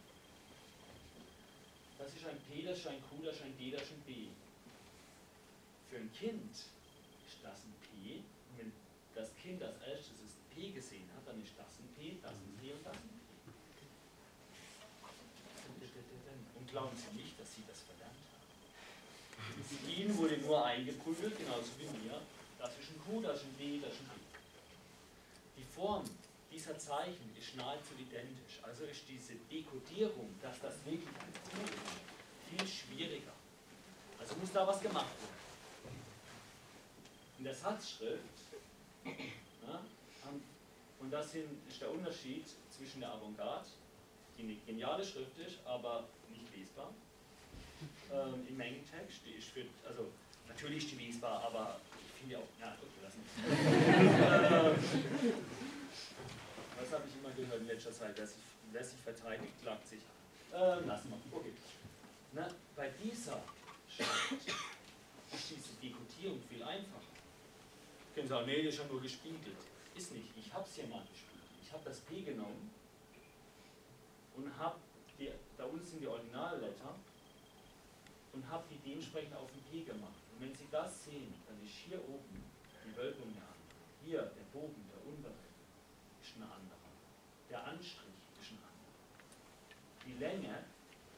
[2.01, 4.01] Das ist ein P, das ist ein Q, das ist ein D, das ist ein
[4.09, 4.32] B.
[5.90, 8.24] Für ein Kind ist das ein P.
[8.48, 8.72] Und wenn
[9.14, 12.57] das Kind als erstes das P gesehen hat, dann ist das ein P, das ein
[12.59, 13.20] P und das ein P.
[16.70, 19.90] glauben Sie nicht, dass Sie das verlernt haben.
[19.90, 22.22] Ihnen wurde nur eingeprügelt, genauso wie mir.
[22.59, 24.22] Das ist ein Q, das ist ein D, das ist ein D.
[25.59, 26.05] Die Form
[26.51, 28.61] dieser Zeichen ist nahezu identisch.
[28.62, 31.74] Also ist diese Dekodierung, dass das wirklich ein Q ist,
[32.48, 33.32] viel schwieriger.
[34.18, 35.40] Also muss da was gemacht werden.
[37.38, 38.20] In der Satzschrift,
[39.05, 39.82] ja,
[40.98, 43.66] und das ist der Unterschied zwischen der Avantgarde,
[44.36, 46.92] die eine geniale Schrift ist, aber nicht lesbar,
[48.12, 50.11] ähm, im Mengentext, die ist für, also
[50.46, 53.24] natürlich ist die lesbar, aber ich finde auch, ja gut, wir lassen
[56.91, 60.01] Was habe ich immer gehört in letzter Zeit, wer sich, wer sich verteidigt, klagt sich.
[60.53, 61.53] Ähm, lassen wir, okay.
[62.32, 63.41] Na, bei dieser
[63.88, 67.14] Schrift ist diese Dekodierung viel einfacher.
[68.09, 69.62] Sie können sagen, nee, das ist ja nur gespiegelt.
[69.95, 71.47] Ist nicht, ich habe es ja mal gespiegelt.
[71.62, 72.74] Ich habe das P genommen
[74.36, 74.80] und habe,
[75.57, 76.97] da unten sind die Originalletter,
[78.32, 80.18] und habe die dementsprechend auf dem P gemacht.
[80.32, 82.43] Und wenn Sie das sehen, dann ist hier oben
[82.84, 83.78] die Wölbung der andere.
[84.05, 85.34] Hier der Bogen, der untere,
[86.22, 86.80] ist ein anderer.
[87.51, 88.95] Der Anstrich ist ein anderer.
[90.07, 90.64] Die Länge,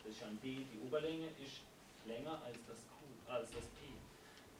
[0.03, 1.63] das ist ein B, die Oberlänge ist
[2.05, 3.89] länger als das, Q, als das P.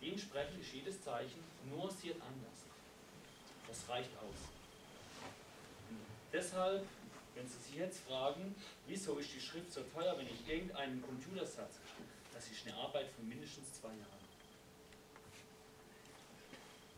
[0.01, 2.65] Dementsprechend ist jedes Zeichen nuanciert anders.
[3.69, 4.49] Das reicht aus.
[6.33, 6.87] Deshalb
[7.35, 8.55] wenn Sie sich jetzt fragen,
[8.87, 13.11] wieso ist die Schrift so teuer, wenn ich irgendeinen Computersatz habe, das ist eine Arbeit
[13.11, 14.23] von mindestens zwei Jahren.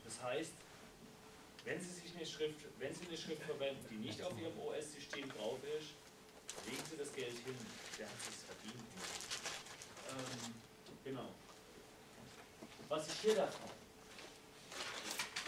[0.05, 0.53] Das heißt,
[1.65, 5.29] wenn Sie sich eine Schrift, wenn Sie eine Schrift verwenden, die nicht auf Ihrem OS-System
[5.31, 5.95] drauf ist,
[6.67, 7.57] legen Sie das Geld hin.
[7.99, 9.24] Der hat es verdient.
[10.15, 10.55] Ähm,
[11.05, 11.29] genau.
[12.89, 13.51] Was ist hier Fall?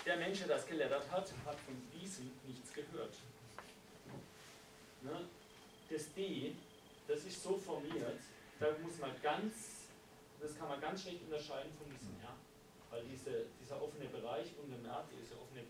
[0.05, 3.14] Der Mensch, der das gelettert hat, hat von diesem nichts gehört.
[5.03, 5.29] Ne?
[5.91, 6.55] Das D,
[7.07, 8.21] das ist so formiert,
[8.59, 9.55] da muss man ganz,
[10.41, 12.35] das kann man ganz schlecht unterscheiden von diesem R.
[12.91, 15.62] Weil diese, dieser offene Bereich unter dem R, diese offene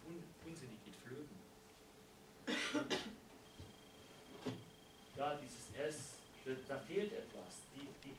[0.44, 1.36] Punze, die geht flöten.
[5.16, 7.64] Ja, dieses S, da, da fehlt etwas.
[7.74, 8.16] Die, die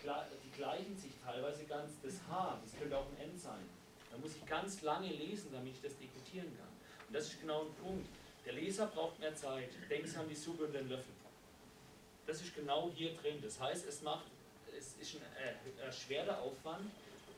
[0.58, 1.93] gleichen sich teilweise ganz.
[2.03, 3.64] Das H, das könnte auch ein N sein.
[4.12, 6.68] Da muss ich ganz lange lesen, damit ich das dekodieren kann.
[7.08, 8.08] Und das ist genau ein Punkt.
[8.45, 9.70] Der Leser braucht mehr Zeit.
[9.89, 11.14] Denkst an die Suppe und den Löffel.
[12.26, 13.39] Das ist genau hier drin.
[13.41, 14.26] Das heißt, es macht,
[14.78, 16.89] es ist ein erschwerter Aufwand,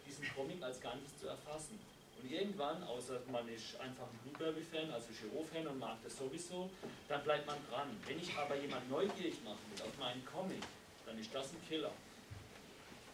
[0.08, 1.80] diesen Comic als Ganzes zu erfassen.
[2.22, 6.70] Und irgendwann, außer man ist einfach ein Blueberry-Fan, also Giro-Fan und mag das sowieso,
[7.08, 7.96] dann bleibt man dran.
[8.06, 10.62] Wenn ich aber jemand neugierig machen will auf meinen Comic,
[11.06, 11.92] dann ist das ein Killer.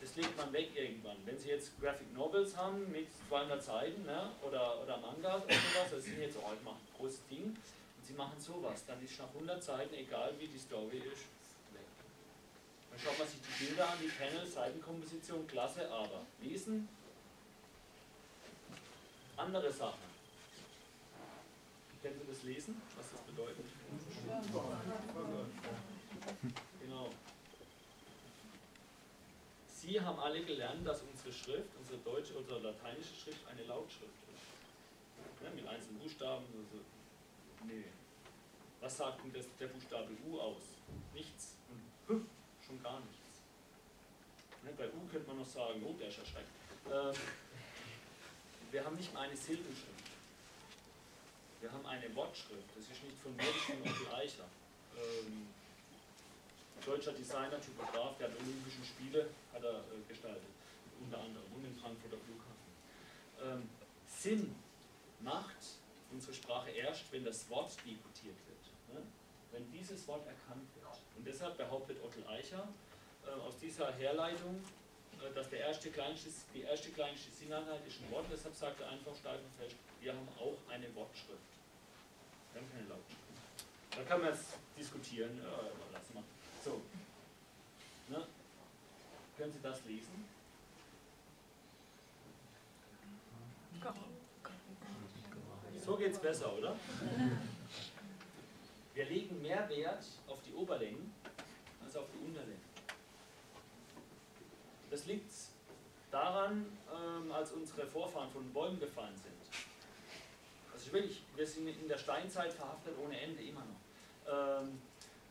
[0.02, 1.18] Das legt man weg irgendwann.
[1.26, 5.92] Wenn Sie jetzt Graphic Novels haben mit 200 Seiten ne, oder, oder Mangas oder sowas,
[5.92, 7.58] das sind jetzt, oh, ich mache ein großes Ding,
[8.04, 11.26] Sie machen sowas, dann ist nach 100 Seiten, egal wie die Story ist,
[11.74, 11.90] weg.
[12.92, 16.88] Dann schaut man sich die Bilder an, die Panel, Seitenkomposition, klasse, aber lesen,
[19.38, 20.16] andere Sachen.
[22.02, 23.66] Kennen Sie das Lesen, was das bedeutet?
[24.28, 24.66] Genau.
[29.86, 35.44] Sie haben alle gelernt, dass unsere Schrift, unsere deutsche oder lateinische Schrift eine Lautschrift ist.
[35.44, 36.84] Ja, mit einzelnen Buchstaben, also
[37.68, 37.86] Nee.
[38.82, 40.64] Was sagt denn das, der Buchstabe U aus?
[41.14, 41.56] Nichts.
[41.70, 42.26] Und H
[42.66, 43.42] schon gar nichts.
[44.64, 46.50] Ne, bei U könnte man noch sagen, oh, der ist erschreckt.
[46.92, 47.14] Ähm,
[48.72, 50.06] wir haben nicht mal eine Silbenschrift.
[51.62, 52.70] Wir haben eine Wortschrift.
[52.76, 54.46] Das ist nicht von mir, das ist von Onkel Eicher.
[54.98, 55.48] Ähm,
[56.86, 60.50] deutscher Designer, Typograf, der hat Olympischen Spiele hat er äh, gestaltet.
[61.00, 62.66] Unter anderem und den Frankfurter Flughafen.
[63.44, 63.70] Ähm,
[64.08, 64.56] Sinn
[65.20, 65.58] macht
[66.12, 68.66] unsere Sprache erst, wenn das Wort dekodiert wird.
[68.94, 69.02] Ne?
[69.52, 70.86] Wenn dieses Wort erkannt wird.
[71.18, 72.68] Und deshalb behauptet Otto Eicher
[73.26, 74.64] äh, aus dieser Herleitung,
[75.22, 78.26] äh, dass der erste kleinste, die erste kleinste Sinneinheit ist ein Wort.
[78.32, 81.52] Deshalb sagt er einfach steif und fest, wir haben auch eine Wortschrift.
[82.54, 83.20] Wir haben keine Lautschrift.
[83.92, 85.40] Da kann man es diskutieren.
[85.42, 86.24] Ja, lass mal.
[86.66, 86.82] So.
[88.10, 88.26] Ne?
[89.38, 90.26] Können Sie das lesen?
[95.86, 96.76] So geht es besser, oder?
[98.96, 101.14] Wir legen mehr Wert auf die Oberlängen
[101.84, 102.66] als auf die Unterlängen.
[104.90, 105.32] Das liegt
[106.10, 109.36] daran, ähm, als unsere Vorfahren von Bäumen gefallen sind.
[110.74, 114.64] Also wirklich, wir sind in der Steinzeit verhaftet ohne Ende, immer noch.
[114.64, 114.82] Ähm,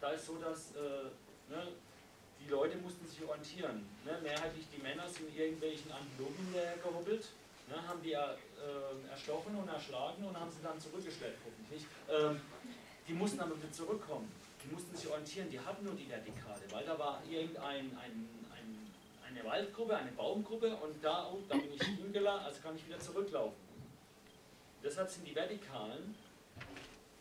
[0.04, 1.08] da ist so, dass äh,
[1.48, 1.68] ne,
[2.40, 3.86] die Leute mussten sich orientieren.
[4.04, 4.18] Ne?
[4.22, 7.24] Mehrheitlich die Männer sind irgendwelchen Antilopen gehobbelt
[7.68, 8.20] Ne, haben die äh,
[9.10, 11.86] erstochen und erschlagen und haben sie dann zurückgestellt, hoffentlich.
[12.10, 12.38] Ähm,
[13.08, 14.30] die mussten aber wieder zurückkommen.
[14.62, 18.84] Die mussten sich orientieren, die hatten nur die Vertikale, weil da war irgendein ein, ein
[19.26, 23.00] eine Waldgruppe, eine Baumgruppe und da, oh, da bin ich hingeladen, also kann ich wieder
[23.00, 23.58] zurücklaufen.
[24.82, 26.14] Deshalb sind die Vertikalen,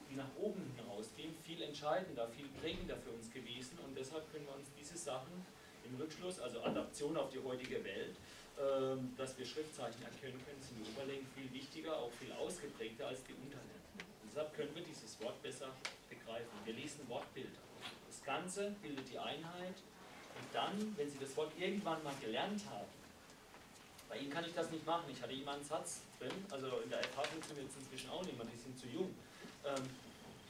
[0.10, 4.56] die nach oben hinausgehen, viel entscheidender, viel prägender für uns gewesen und deshalb können wir
[4.56, 5.46] uns diese Sachen
[5.86, 8.16] im Rückschluss, also Adaption auf die heutige Welt,
[8.58, 13.24] ähm, dass wir Schriftzeichen erkennen können, sind die Oberlängen viel wichtiger, auch viel ausgeprägter als
[13.24, 13.86] die Unterlängen.
[14.26, 15.70] Deshalb können wir dieses Wort besser
[16.10, 16.50] begreifen.
[16.66, 17.62] Wir lesen Wortbilder.
[18.08, 22.89] Das Ganze bildet die Einheit und dann, wenn Sie das Wort irgendwann mal gelernt haben,
[24.10, 25.06] bei Ihnen kann ich das nicht machen.
[25.14, 28.36] Ich hatte immer einen Satz drin, also in der FH funktioniert es inzwischen auch nicht
[28.36, 29.14] mehr, die sind zu jung.
[29.64, 29.86] Ähm,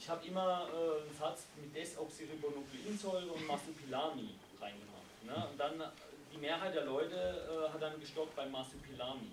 [0.04, 5.24] ich habe immer äh, einen Satz mit Desoxyribonukleinsäure und Masupilami reingemacht.
[5.24, 5.48] Ne?
[5.50, 5.82] Und dann
[6.30, 9.32] die Mehrheit der Leute äh, hat dann gestoppt beim Masupilami.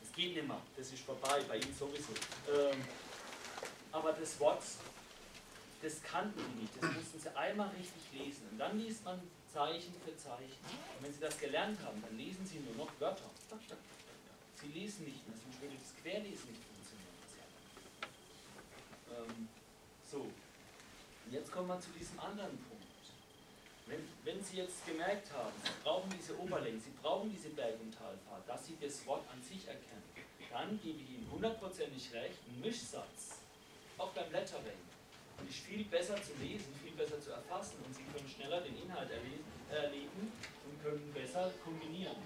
[0.00, 2.12] Das geht nicht mehr, das ist vorbei, bei Ihnen sowieso.
[2.48, 2.84] Ähm,
[3.90, 4.62] aber das Wort,
[5.82, 8.46] das kannten die nicht, das mussten sie einmal richtig lesen.
[8.52, 9.20] Und dann liest man
[9.52, 10.62] Zeichen für Zeichen.
[10.70, 13.28] Und wenn sie das gelernt haben, dann lesen sie nur noch Wörter.
[14.54, 17.16] Sie lesen nicht mehr, sonst würde das Querlesen nicht funktionieren.
[19.10, 19.48] Ähm,
[20.16, 20.26] so,
[21.30, 22.84] jetzt kommen wir zu diesem anderen Punkt.
[23.86, 27.92] Wenn, wenn, Sie jetzt gemerkt haben, Sie brauchen diese Oberlänge, Sie brauchen diese Berg- und
[27.92, 30.02] Talfahrt, dass Sie das Wort an sich erkennen,
[30.50, 33.38] dann gebe ich Ihnen hundertprozentig recht, ein Mischsatz,
[33.98, 34.80] auch beim Lettering,
[35.48, 39.10] ist viel besser zu lesen, viel besser zu erfassen und Sie können schneller den Inhalt
[39.70, 40.32] erleben
[40.64, 42.16] und können besser kombinieren.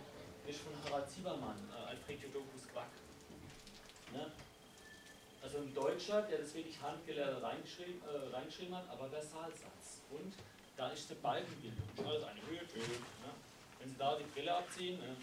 [0.47, 2.89] Das ist von Harald Ziebermann, äh, Alfred Jodokus Quack.
[4.13, 4.31] Ne?
[5.43, 10.03] Also ein Deutscher, der das wirklich handgelehrt reingeschrieben, äh, reingeschrieben hat, aber Versalsatz.
[10.11, 10.35] Und
[10.77, 13.01] da ist die Balkenbildung, alles eine Höhe, Höhe.
[13.25, 13.33] Ne?
[13.79, 15.17] Wenn Sie da die Brille abziehen, ne?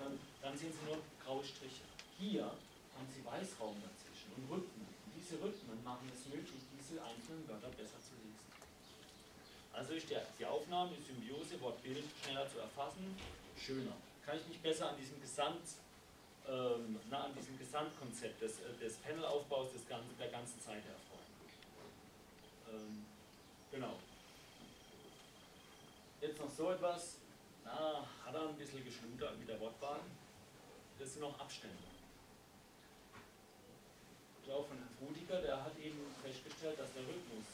[0.00, 1.84] ähm, dann sehen Sie nur graue Striche.
[2.18, 4.88] Hier haben Sie Weißraum dazwischen und Rhythmen.
[5.04, 8.40] Und diese Rhythmen machen es möglich, diese einzelnen Wörter besser zu lesen.
[9.72, 13.16] Also ist der, die Aufnahme, die Symbiose, Wort-Bild schneller zu erfassen,
[13.58, 13.96] schöner.
[14.24, 15.66] Kann ich mich besser an diesem Gesamt,
[16.46, 21.24] ähm, na, an diesem Gesamtkonzept des, äh, des Panelaufbaus des ganzen, der ganzen Zeit erfreuen.
[22.70, 23.06] Ähm,
[23.70, 23.98] genau.
[26.20, 27.18] Jetzt noch so etwas,
[27.64, 30.00] na, hat er ein bisschen geschludert mit der Wortwahl.
[30.98, 31.76] Das sind noch Abstände.
[34.38, 37.46] Ich glaube von Rudiger, der hat eben festgestellt, dass der Rhythmus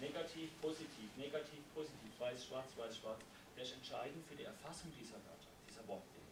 [0.00, 3.20] negativ, positiv, negativ, positiv, weiß, schwarz, weiß, schwarz,
[3.56, 6.26] der ist entscheidend für die Erfassung dieser Wörter, dieser Wortbilder.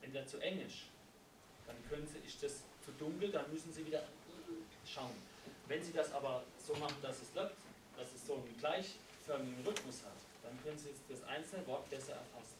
[0.00, 0.86] Wenn der zu eng ist,
[1.68, 4.02] dann können Sie, ist das zu dunkel, dann müssen Sie wieder
[4.84, 5.14] schauen.
[5.68, 7.54] Wenn Sie das aber so machen, dass es läuft,
[7.96, 12.56] dass es so einen gleichförmigen Rhythmus hat, dann können Sie das einzelne Wort besser erfassen.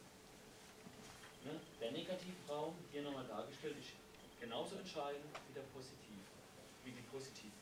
[1.45, 1.59] Ne?
[1.81, 3.97] Der Negativraum, hier nochmal dargestellt, ist
[4.39, 6.21] genauso entscheidend wie der Positiv,
[6.85, 7.57] wie die Positivform.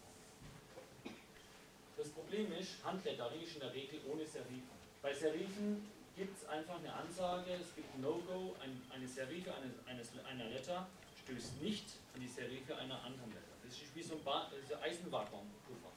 [1.96, 4.76] Das Problem ist, Handlettering ist in der Regel ohne Serifen.
[5.00, 9.72] Bei Serifen gibt es einfach eine Ansage, es gibt ein No-Go, ein, eine Serife eines,
[9.86, 10.88] eines, einer Letter
[11.26, 13.56] stößt nicht an die Serife einer anderen Letter.
[13.64, 14.50] Das ist wie so ein ba
[14.80, 15.90] Eisenwagenpuffer.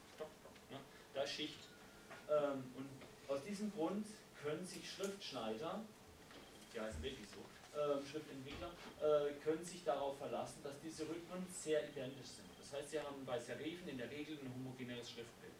[0.71, 0.77] Ne?
[1.13, 1.59] Da Schicht.
[2.29, 2.89] Ähm, und
[3.27, 4.07] aus diesem Grund
[4.41, 5.81] können sich Schriftschneider,
[6.73, 7.45] die heißen wirklich so,
[7.77, 8.71] äh, Schriftentwickler,
[9.01, 12.49] äh, können sich darauf verlassen, dass diese Rhythmen sehr identisch sind.
[12.59, 15.53] Das heißt, sie haben bei Serifen in der Regel ein homogenes Schriftbild.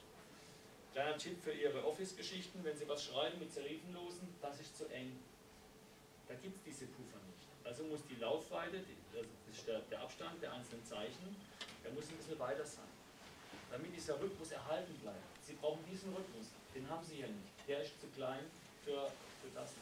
[0.93, 5.19] Kleiner Tipp für Ihre Office-Geschichten, wenn Sie was schreiben mit Serifenlosen, das ist zu eng.
[6.27, 7.28] Da gibt es diese Puffer nicht.
[7.69, 8.81] Also muss die Laufweite,
[9.13, 11.35] der, der Abstand der einzelnen Zeichen,
[11.83, 12.89] der muss ein bisschen weiter sein.
[13.69, 15.45] Damit dieser Rhythmus erhalten bleibt.
[15.45, 17.53] Sie brauchen diesen Rhythmus, den haben Sie hier nicht.
[17.67, 18.43] Der ist zu klein
[18.83, 19.05] für,
[19.41, 19.73] für das.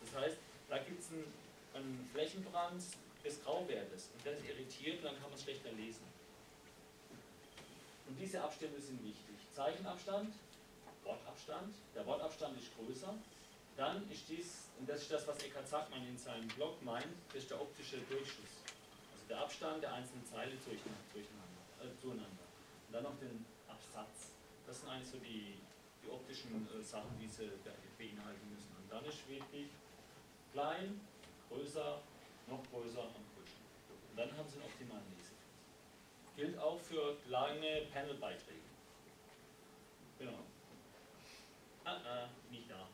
[0.00, 0.36] Das heißt,
[0.68, 1.32] da gibt es einen,
[1.74, 2.82] einen Flächenbrand
[3.24, 6.02] des Grauwertes und das irritiert und dann kann man es schlechter lesen.
[8.08, 9.36] Und diese Abstände sind wichtig.
[9.54, 10.34] Zeichenabstand,
[11.04, 13.14] Wortabstand, der Wortabstand ist größer.
[13.76, 17.42] Dann ist dies, und das ist das, was Eckhard Zackmann in seinem Blog meint, das
[17.42, 18.62] ist der optische Durchschuss.
[19.12, 22.46] Also der Abstand der einzelnen Zeile äh, zueinander.
[22.86, 24.32] Und dann noch den Absatz.
[24.66, 25.58] Das sind eigentlich so die,
[26.02, 27.50] die optischen äh, Sachen, die sie
[27.98, 28.74] beinhalten müssen.
[28.80, 29.68] Und dann ist wirklich
[30.52, 31.00] klein,
[31.50, 32.00] größer,
[32.46, 33.60] noch größer und größer.
[34.10, 35.36] Und dann haben sie einen optimalen Lesefluss.
[36.36, 38.66] Gilt auch für lange Panelbeiträge.
[40.18, 40.40] Genau.
[41.84, 42.88] Ah, ah, nicht da.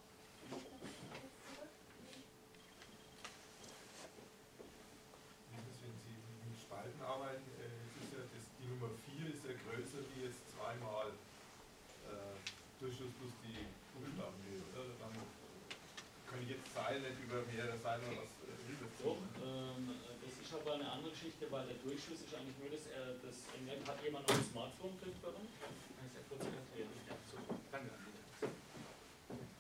[5.50, 5.86] Wenn Sie
[6.50, 10.42] mit Spalten arbeiten, äh, ist ja das, die Nummer 4 ist ja größer wie jetzt
[10.50, 11.14] zweimal
[12.10, 12.36] äh,
[12.80, 14.90] Durchschluss plus die Buchstabenhöhe, oder?
[14.98, 15.14] Dann
[17.01, 21.66] nicht über mehrere oder was äh, Doch, ähm, das ist aber eine andere Geschichte, weil
[21.66, 23.36] der Durchschuss ist eigentlich nur das, äh, das
[23.88, 25.49] hat jemand noch ein Smartphone griffbereit?
[25.57, 26.93] Kann ich ja kurz erklären.
[27.09, 27.36] Ja, so,
[27.70, 27.90] danke.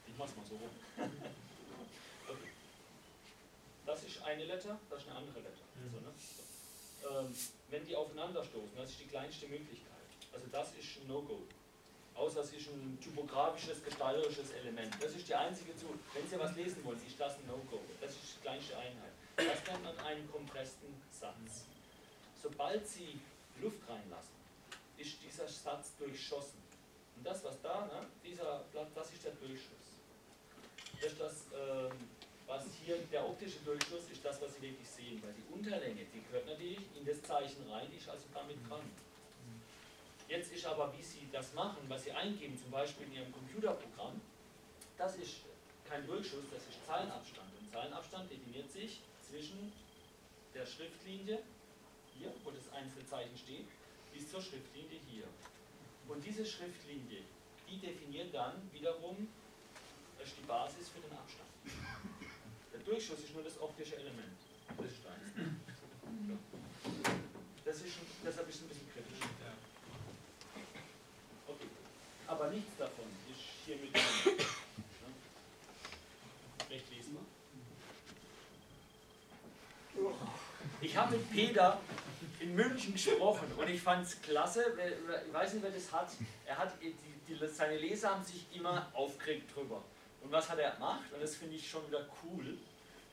[0.06, 0.74] Ich mach's mal so rum.
[2.28, 2.52] okay.
[3.86, 5.64] das ist eine Letter, das ist eine andere Letter.
[5.76, 5.90] Mhm.
[5.90, 6.12] So, ne?
[6.12, 6.42] so.
[7.08, 7.34] Ähm,
[7.70, 10.06] wenn die aufeinander stoßen, das ist die kleinste Möglichkeit.
[10.32, 11.42] Also das ist ein No-Go.
[12.14, 14.94] Außer es ist ein typografisches, gestalterisches Element.
[15.00, 15.86] Das ist die einzige zu.
[16.12, 17.80] Wenn Sie was lesen wollen, ist das ein No-Go.
[18.00, 19.12] Das ist die kleinste Einheit.
[19.36, 21.64] Das nennt man einen kompressten Satz.
[22.42, 23.18] Sobald Sie
[23.60, 24.34] Luft reinlassen,
[24.98, 26.60] ist dieser Satz durchschossen.
[27.16, 29.86] Und das, was da, ne, dieser das ist der Durchschuss.
[31.00, 31.92] Das ist das, ähm,
[32.46, 35.22] was hier der optische Durchschuss ist, das, was Sie wirklich sehen.
[35.22, 38.82] Weil die Unterlänge, die gehört natürlich in das Zeichen rein, die ist also damit dran.
[40.32, 44.18] Jetzt ist aber, wie Sie das machen, was Sie eingeben, zum Beispiel in Ihrem Computerprogramm,
[44.96, 45.42] das ist
[45.86, 47.50] kein Durchschuss, das ist Zeilenabstand.
[47.60, 49.70] Und Zeilenabstand definiert sich zwischen
[50.54, 51.42] der Schriftlinie,
[52.16, 53.66] hier, wo das einzelne Zeichen steht,
[54.14, 55.24] bis zur Schriftlinie hier.
[56.08, 57.24] Und diese Schriftlinie,
[57.68, 59.28] die definiert dann wiederum
[60.18, 61.50] die Basis für den Abstand.
[62.72, 64.38] Der Durchschuss ist nur das optische Element
[64.80, 65.28] des Steins.
[67.66, 69.28] Das ist, deshalb ist es ein bisschen kritisch.
[72.32, 74.02] Aber nichts davon ist hier mit drin.
[76.70, 77.22] Recht lesbar.
[80.80, 81.78] Ich habe mit Peter
[82.40, 84.64] in München gesprochen und ich fand es klasse,
[85.26, 86.08] ich weiß nicht, wer das hat.
[86.46, 86.94] Er hat die,
[87.28, 89.82] die, seine Leser haben sich immer aufgeregt drüber.
[90.22, 91.12] Und was hat er gemacht?
[91.12, 92.56] Und das finde ich schon wieder cool.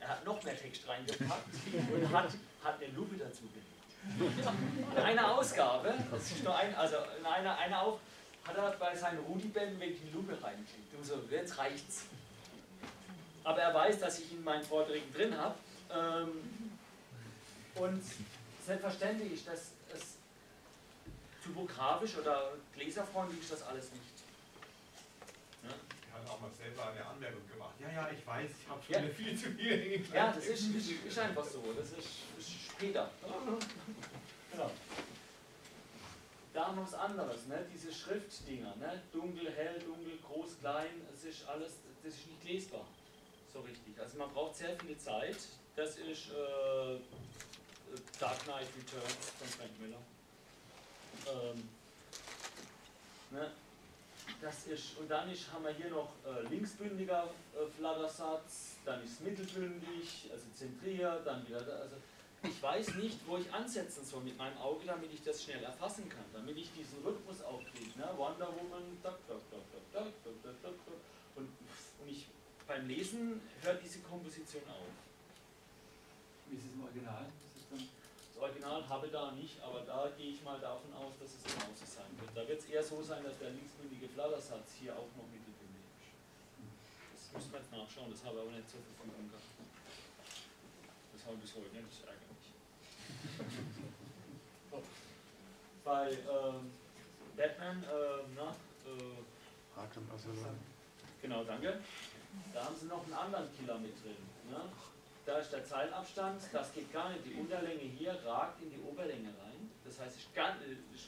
[0.00, 1.44] Er hat noch mehr Text reingepackt
[1.92, 2.30] und hat,
[2.64, 4.96] hat eine Lupe dazu gelegt.
[4.96, 8.00] In einer Ausgabe, das ist nur ein, also in einer, einer auf,
[8.44, 10.94] hat er bei seinen Rudi-Bänden wirklich eine Lupe reingeklickt.
[10.94, 12.02] Und so, jetzt reicht's.
[13.44, 15.54] Aber er weiß, dass ich in meinen Vorträgen drin habe.
[15.92, 16.30] Ähm,
[17.76, 18.02] und
[18.66, 20.16] selbstverständlich ist das es
[21.42, 24.04] typografisch oder gläserfreundlich ist das alles nicht.
[25.64, 25.70] Ja?
[26.12, 27.74] Er hat auch mal selber eine Anmerkung gemacht.
[27.80, 29.14] Ja, ja, ich weiß, ich habe schon Ja.
[29.14, 31.62] viel zu Dinge Ja, das ist, ist, ist einfach so.
[31.76, 33.10] Das ist, ist später.
[34.52, 34.70] Genau.
[36.52, 37.64] Da haben wir was anderes, ne?
[37.72, 38.74] diese Schriftdinger.
[38.76, 39.02] Ne?
[39.12, 41.06] Dunkel, hell, dunkel, groß, klein.
[41.12, 42.86] Es ist alles, das ist nicht lesbar.
[43.52, 43.98] So richtig.
[44.00, 45.36] Also man braucht sehr viel Zeit.
[45.76, 46.98] Das ist äh,
[48.18, 49.98] Dark Knight Returns von Frank Miller.
[51.28, 51.68] Ähm,
[53.30, 53.50] ne?
[54.40, 57.24] Das ist, und dann ist, haben wir hier noch äh, linksbündiger
[57.54, 61.58] äh, Flattersatz, dann ist mittelbündig, also zentriert, dann wieder.
[61.58, 61.96] Also
[62.42, 66.08] ich weiß nicht, wo ich ansetzen soll mit meinem Auge, damit ich das schnell erfassen
[66.08, 67.98] kann, damit ich diesen Rhythmus auch kriege.
[67.98, 68.08] Ne?
[68.16, 69.60] Wonder Woman, tak, tak, tak,
[69.92, 70.74] tak, tak, tak, tak.
[71.36, 71.48] Und,
[72.00, 72.26] und ich,
[72.66, 74.88] beim Lesen hört diese Komposition auf.
[76.48, 77.26] Wie ist es im Original?
[77.70, 81.84] Das Original habe da nicht, aber da gehe ich mal davon aus, dass es genauso
[81.84, 82.30] sein wird.
[82.34, 85.84] Da wird es eher so sein, dass der linksbündige Flattersatz hier auch noch mittelbündig
[87.14, 87.28] ist.
[87.28, 89.44] Das müssen wir jetzt nachschauen, das habe ich aber nicht zur Verfügung gehabt.
[91.12, 92.29] Das habe ich bis heute nicht, das ärgert.
[94.70, 94.82] So.
[95.84, 96.70] Bei ähm,
[97.36, 98.54] Batman, ähm, na,
[98.86, 100.58] äh, Arkham Asylum.
[101.22, 101.80] Genau, danke.
[102.52, 104.16] Da haben sie noch einen anderen Killer mit drin.
[104.50, 104.60] Ne?
[105.26, 107.24] Da ist der Zeilenabstand, das geht gar nicht.
[107.26, 109.70] Die Unterlänge hier ragt in die Oberlänge rein.
[109.84, 110.56] Das heißt, ich kann,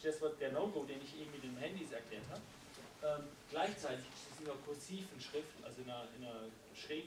[0.03, 2.43] das war der No-Go, den ich eben mit den Handys erklärt habe.
[3.03, 7.07] Ähm, gleichzeitig ist es in einer kursiven Schrift, also in einer, in, einer schräg,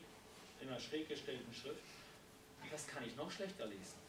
[0.62, 1.82] in einer schräg gestellten Schrift.
[2.72, 4.05] Das kann ich noch schlechter lesen.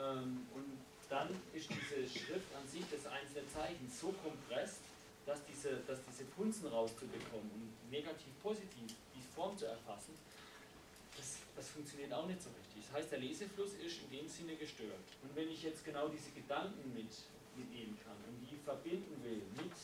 [0.00, 4.80] Ähm, und dann ist diese Schrift an sich, das einzelne Zeichen, so kompresst,
[5.26, 10.14] dass diese, dass diese Punzen rauszubekommen und negativ-positiv die Form zu erfassen,
[11.16, 12.86] das, das funktioniert auch nicht so richtig.
[12.86, 15.04] Das heißt, der Lesefluss ist in dem Sinne gestört.
[15.22, 17.10] Und wenn ich jetzt genau diese Gedanken mit,
[17.56, 19.74] mitnehmen kann und die verbinden will mit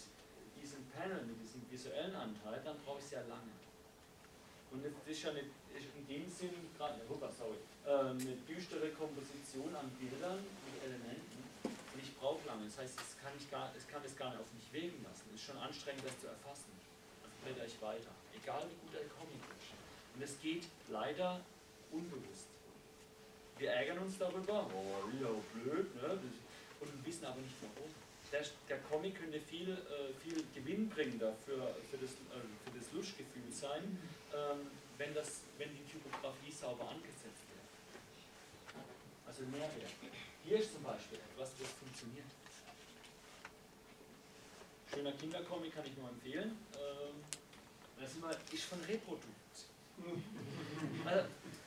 [0.62, 3.55] diesem Panel, mit diesem visuellen Anteil, dann brauche ich sehr lange.
[4.86, 10.38] Das ist ja eine, ist in dem Sinn gerade äh, eine düstere Komposition an Bildern
[10.38, 11.42] mit Elementen.
[11.64, 12.66] Und ich brauche lange.
[12.66, 15.26] Das heißt, es kann, ich gar, es kann es gar nicht auf mich wirken lassen.
[15.34, 16.70] Es ist schon anstrengend, das zu erfassen.
[17.22, 18.12] Also blätter ich weiter.
[18.34, 19.74] Egal wie gut der Comic ist.
[20.14, 21.40] Und es geht leider
[21.90, 22.46] unbewusst.
[23.58, 26.20] Wir ärgern uns darüber, oh, ja, blöd, ne?
[26.80, 27.90] und wissen aber nicht warum.
[28.32, 33.50] Der, der Comic könnte viel, äh, viel gewinnbringender für, für, das, äh, für das Luschgefühl
[33.50, 33.98] sein,
[34.36, 34.68] ähm,
[34.98, 37.64] wenn, das, wenn die Typografie sauber angesetzt wird.
[39.26, 39.92] Also Mehrwert.
[40.44, 42.26] Hier ist zum Beispiel etwas, das funktioniert.
[44.92, 46.56] Schöner Kindercomic kann ich nur empfehlen.
[46.74, 47.24] Ähm,
[47.98, 48.12] das
[48.52, 49.24] ist, von Reprodukt.
[51.06, 51.26] Also,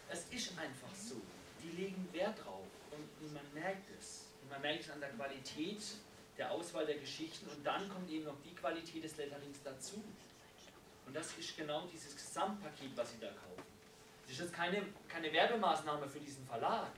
[0.10, 1.16] es ist einfach so.
[1.64, 4.26] Die legen Wert drauf und, und man merkt es.
[4.42, 5.82] Und man merkt es an der Qualität
[6.38, 10.02] der Auswahl der Geschichten und dann kommt eben noch die Qualität des Letterings dazu.
[11.10, 13.64] Und das ist genau dieses Gesamtpaket, was Sie da kaufen.
[14.22, 16.92] Das ist jetzt keine, keine Werbemaßnahme für diesen Verlag,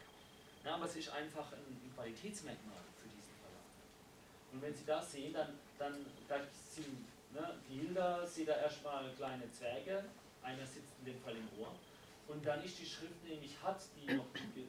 [0.65, 4.51] ne, aber es ist einfach ein, Qualitätsmerkmal für diesen Verlag.
[4.51, 9.09] Und wenn Sie das sehen, dann, dann da sind ne, die Hilda, sieht da erstmal
[9.13, 10.03] kleine Zwerge,
[10.43, 11.73] einer sitzt in dem Fall im Ohr,
[12.27, 14.67] und dann ist die Schrift nämlich, hat die noch die,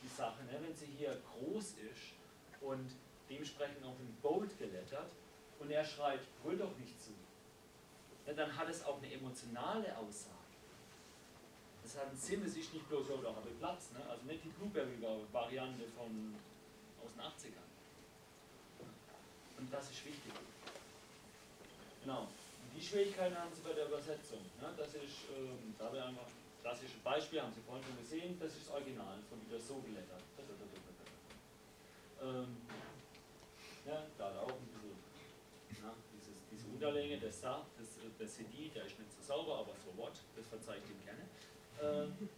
[0.00, 2.14] die Sache, ne, wenn sie hier groß ist
[2.60, 2.88] und
[3.28, 5.10] dementsprechend auch in Bold gelettert
[5.58, 7.10] und er schreibt, brüll doch nicht zu,
[8.30, 10.38] ja, dann hat es auch eine emotionale Aussage.
[11.82, 13.98] Das hat einen Sinn, es ist nicht bloß so, da habe Platz, ne?
[14.08, 17.66] also nicht die Blueberry-Variante aus den 80ern.
[19.58, 20.32] Und das ist wichtig.
[22.02, 22.22] Genau.
[22.22, 24.38] Und die Schwierigkeiten haben Sie bei der Übersetzung.
[24.60, 24.72] Ne?
[24.76, 26.30] Das ist, ähm, da wir einfach
[26.62, 30.22] klassische Beispiel, haben Sie vorhin schon gesehen, das ist das Original, von wieder so gelettert.
[32.22, 32.56] Ähm,
[33.86, 34.80] ja, da hat auch ein bisschen
[35.82, 39.72] na, dieses, diese Unterlänge, das da, das, das CD, der ist nicht so sauber, aber
[39.84, 42.06] so what, das verzeihe ich ihm gerne.
[42.08, 42.28] Ähm,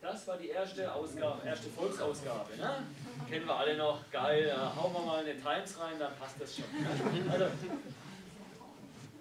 [0.00, 2.56] das war die erste Ausgabe, erste Volksausgabe.
[2.56, 2.84] Ne?
[3.30, 6.56] Kennen wir alle noch, geil, ja, hauen wir mal eine Times rein, dann passt das
[6.56, 6.64] schon.
[6.64, 7.30] Ne?
[7.30, 7.44] Also,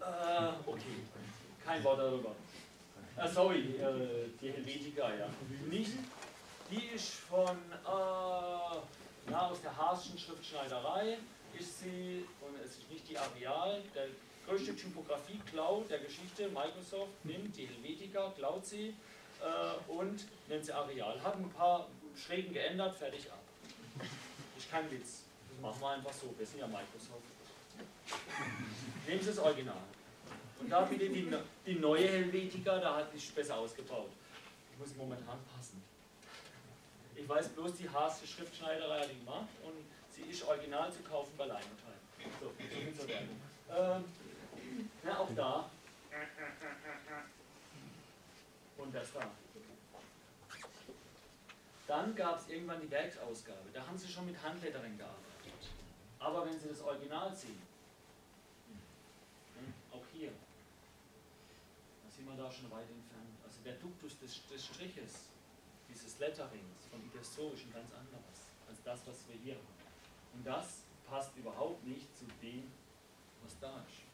[0.01, 0.97] äh, okay,
[1.63, 2.31] kein Wort darüber.
[3.17, 5.27] Ah, sorry, äh, die Helvetica, ja.
[5.69, 5.93] Nicht,
[6.71, 7.55] die ist von,
[7.85, 11.19] äh, ja, aus der Haarschen Schriftschneiderei
[11.57, 14.07] ist sie, und es ist nicht die Areal, der
[14.47, 18.95] größte Typografie-Cloud der Geschichte, Microsoft nimmt die Helvetica, klaut sie
[19.41, 21.21] äh, und nennt sie Areal.
[21.23, 23.41] Hat ein paar Schrägen geändert, fertig ab.
[24.57, 25.23] Ist kein Witz.
[25.49, 27.23] Das machen wir einfach so, wir sind ja Microsoft.
[29.07, 29.81] Nehmen Sie das Original.
[30.59, 31.31] Und da wieder die,
[31.65, 34.09] die neue Helvetica, da hat sich besser ausgebaut.
[34.71, 35.83] Ich muss momentan passen.
[37.15, 39.73] Ich weiß bloß, die Haas Schriftschneiderei hat die gemacht und
[40.11, 41.95] sie ist original zu kaufen bei Leimentheim.
[42.39, 43.41] So, so zur Werbung.
[43.69, 44.03] Ähm,
[45.03, 45.69] ja, auch da.
[48.77, 49.31] Und das da.
[51.87, 53.69] Dann gab es irgendwann die Werksausgabe.
[53.73, 55.25] Da haben sie schon mit Handlettering gearbeitet.
[56.19, 57.61] Aber wenn Sie das Original sehen,
[59.57, 60.31] hm, auch hier,
[62.03, 63.37] da sind wir da schon weit entfernt.
[63.43, 65.29] Also der Duktus des, des Striches,
[65.87, 69.75] dieses Letterings von Iberso ist ein ganz anderes als das, was wir hier haben.
[70.33, 72.71] Und das passt überhaupt nicht zu dem,
[73.43, 74.04] was da ist.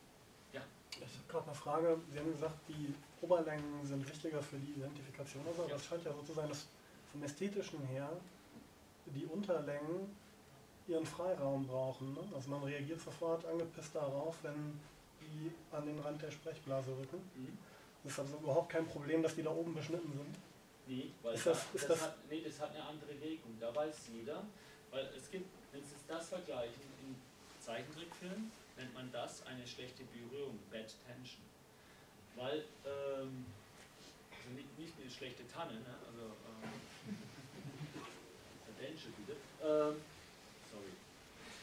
[1.05, 1.97] Ich habe gerade eine Frage.
[2.11, 5.43] Sie haben gesagt, die Oberlängen sind wichtiger für die Identifikation.
[5.47, 5.69] Also, Ja.
[5.69, 6.67] das scheint ja so zu sein, dass
[7.11, 8.09] vom Ästhetischen her
[9.07, 10.15] die Unterlängen
[10.87, 12.13] ihren Freiraum brauchen.
[12.13, 12.19] Ne?
[12.33, 14.79] Also man reagiert sofort angepisst darauf, wenn
[15.21, 17.17] die an den Rand der Sprechblase rücken.
[17.35, 17.57] Mhm.
[18.03, 20.35] Es ist also überhaupt kein Problem, dass die da oben beschnitten sind.
[20.87, 23.55] Nee, weil Ist das- da, ist das, das- hat, nee, das hat eine andere Wirkung.
[23.59, 24.43] Da weiß jeder,
[24.89, 27.15] weil es gibt, wenn Sie das vergleichen, in
[27.63, 28.51] Zeichentrickfilmen
[28.81, 31.41] nennt man das eine schlechte Berührung, Bad Tension.
[32.35, 33.45] Weil, ähm,
[34.31, 35.95] also nicht, nicht eine schlechte Tanne, ne?
[36.07, 37.17] also, ähm,
[38.79, 39.37] Tension bitte.
[39.61, 40.01] Ähm,
[40.71, 40.91] sorry.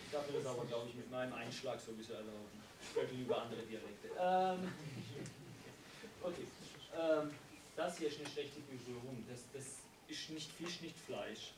[0.07, 2.63] Ich darf mir das aber, glaube ich, mit meinem Einschlag sowieso erlauben.
[2.81, 4.09] Ich spreche lieber andere Dialekte.
[4.17, 4.73] Ähm,
[6.23, 6.47] okay.
[6.97, 7.31] Ähm,
[7.77, 9.25] das hier ist eine schlechte Berührung.
[9.29, 9.65] Das, das
[10.07, 11.53] ist nicht Fisch, nicht Fleisch.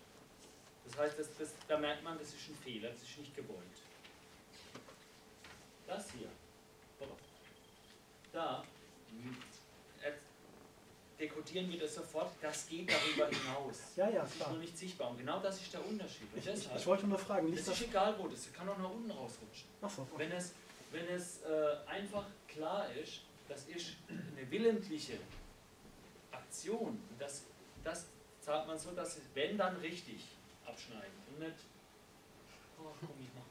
[0.86, 3.89] Das heißt, das, das, da merkt man, das ist ein Fehler, das ist nicht gewollt.
[5.90, 6.28] Das hier,
[8.32, 8.62] da
[10.02, 10.12] äh,
[11.18, 13.96] dekodieren wir das sofort, das geht darüber hinaus.
[13.96, 14.50] Ja, ja, Das ist klar.
[14.50, 15.10] nur nicht sichtbar.
[15.10, 16.28] Und genau das ist der Unterschied.
[16.32, 17.80] Ich, ich, deshalb, ich wollte nur fragen, es liegt das...
[17.80, 19.68] ist egal wo, das kann auch nach unten rausrutschen.
[19.82, 20.12] Achso, okay.
[20.18, 20.54] Wenn es,
[20.92, 25.18] wenn es äh, einfach klar ist, das ist eine willentliche
[26.30, 27.46] Aktion, das,
[27.82, 28.06] das
[28.40, 30.24] sagt man so, dass es, wenn dann richtig
[30.64, 31.58] abschneiden und nicht,
[32.78, 33.49] oh komm, ich mach.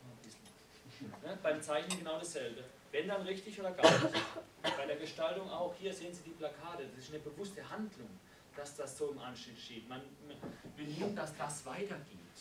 [1.01, 1.37] Ne?
[1.41, 2.63] Beim Zeichnen genau dasselbe.
[2.91, 4.15] Wenn dann richtig oder gar nicht.
[4.61, 8.09] Bei der Gestaltung auch, hier sehen Sie die Plakate, das ist eine bewusste Handlung,
[8.55, 9.87] dass das so im Anschnitt steht.
[9.87, 10.01] Man
[10.75, 12.37] benimmt, dass das weitergeht,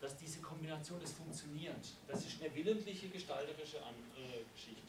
[0.00, 1.84] dass diese Kombination, das funktioniert.
[2.08, 3.78] Das ist eine willentliche gestalterische
[4.54, 4.80] Geschichte.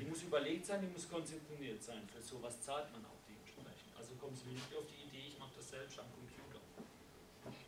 [0.00, 2.08] Die muss überlegt sein, die muss konzentriert sein.
[2.14, 3.90] Für sowas zahlt man auch dementsprechend.
[3.98, 6.62] Also kommen Sie nicht auf die Idee, ich mache das selbst am Computer.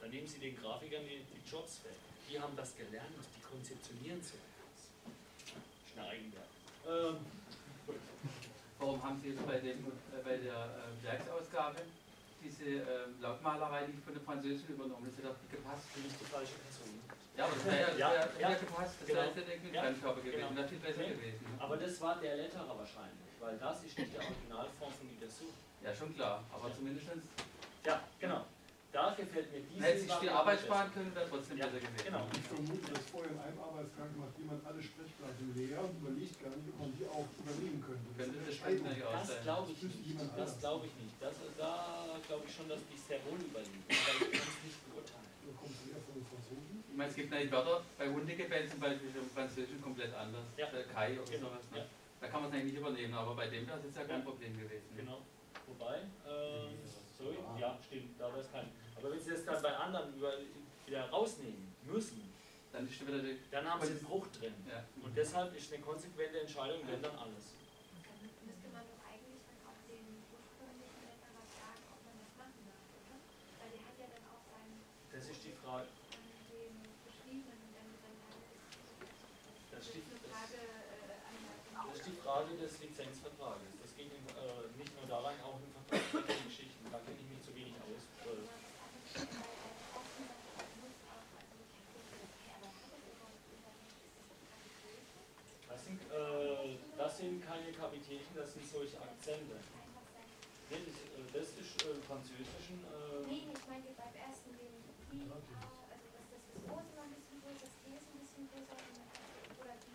[0.01, 1.99] Dann nehmen Sie den Grafikern die, die Jobs weg.
[2.31, 4.39] Die haben das gelernt, die konzeptionieren so
[5.99, 6.47] Eigenwerk.
[6.87, 7.17] Ähm,
[8.79, 11.81] Warum haben Sie jetzt bei, dem, äh, bei der äh, Werksausgabe
[12.41, 15.05] diese äh, Lautmalerei nicht von der Französischen übernommen?
[15.05, 15.85] Das hätte doch nicht gepasst.
[15.95, 16.89] bin ich die falsche Person.
[17.37, 18.95] Ja, aber das wäre ja, Ja, ja, gepasst.
[19.01, 19.21] Das genau.
[19.21, 20.37] wäre jetzt der Ja, Fremdkörper gewesen.
[20.41, 20.57] genau.
[20.57, 21.09] Wäre viel besser Nee.
[21.15, 21.45] gewesen.
[21.45, 21.61] ne?
[21.61, 25.45] Aber das war der Letterer wahrscheinlich, weil das ist nicht der Originalform von Idasu.
[25.85, 26.45] Ja, schon klar.
[26.53, 27.07] Aber zumindest
[27.85, 28.47] Ja, genau.
[28.93, 31.79] Da gefällt mir diese hätte sich viel Variante Arbeit sparen können, wäre trotzdem Ja, besser
[31.81, 32.05] gewesen.
[32.05, 32.27] genau.
[32.35, 36.51] Ich vermute, dass vorher in einem Arbeitstag macht jemand alle Sprechblasen leer und überlegt gar
[36.51, 38.07] nicht, ob man die auch übernehmen könnte.
[38.19, 39.43] Könnte das natürlich auch Das sein.
[39.47, 39.99] glaube ich nicht.
[40.37, 41.15] Das glaube ich nicht.
[41.23, 41.73] Das, da
[42.27, 43.83] glaube ich schon, dass die sehr wohl überlegen.
[43.87, 45.29] Aber ich kann es nicht beurteilen.
[45.47, 46.75] Da kommt es eher von den Franzosen.
[46.91, 50.47] Ich meine, es gibt natürlich Wörter, bei Hundegebell zum Beispiel im Französischen komplett anders.
[50.59, 50.67] Ja.
[50.75, 51.65] Äh, Kai oder Genau, sowas.
[51.75, 51.79] ja.
[51.79, 51.87] Ne?
[52.21, 54.19] Da kann man es eigentlich nicht übernehmen, aber bei dem da ist es ja kein
[54.21, 54.27] Ja.
[54.27, 54.91] Problem gewesen.
[54.99, 55.23] Genau.
[55.71, 56.75] Wobei, ähm,
[57.17, 58.69] sorry, ja, stimmt, da wäre es kein.
[59.01, 60.33] Aber wenn Sie das dann bei anderen über,
[60.87, 62.31] wieder rausnehmen müssen,
[62.73, 63.39] Dann ist wieder die.
[63.51, 64.55] dann haben Sie einen Bruch drin.
[64.69, 64.85] Ja.
[65.03, 67.55] Und deshalb ist eine konsequente Entscheidung, wenn dann alles.
[70.61, 73.17] Das machen darf, oder?
[73.61, 74.81] Weil der hat ja dann auch seinen,
[75.13, 75.87] Das ist die Frage.
[79.71, 80.61] Das das, äh,
[81.73, 83.73] das ist die Frage des Lizenzvertrages.
[83.83, 86.85] Das geht in, äh, nicht nur daran, auch in vertragsrechtlichen Geschichten.
[86.93, 88.03] Da kenne ich mich zu wenig aus.
[88.29, 88.47] Äh,
[95.69, 99.57] Das sind, äh, das sind keine Kapitächen, das sind solche Akzente.
[100.71, 102.79] Nee, das, äh, das ist äh, Französischen.
[102.87, 104.79] Äh, Nee, ich meinte beim ersten den
[105.11, 108.45] I, A, also dass das ist immer ein bisschen größer, das T ist ein bisschen
[108.55, 108.79] größer
[109.59, 109.91] oder die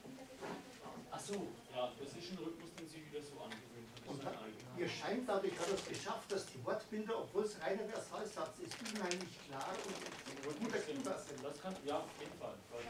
[1.11, 4.11] ach so, ja, das ist ein Rhythmus, den Sie wieder so angewöhnt haben.
[4.11, 8.75] Und ihr scheint dadurch hat es geschafft, dass die Wortbilder, obwohl es reiner Versalsatz ist,
[8.83, 9.71] unheimlich klar
[10.47, 11.39] und gut erkennbar sind.
[11.43, 12.55] Das kann, ja, auf jeden Fall.
[12.71, 12.83] Weil,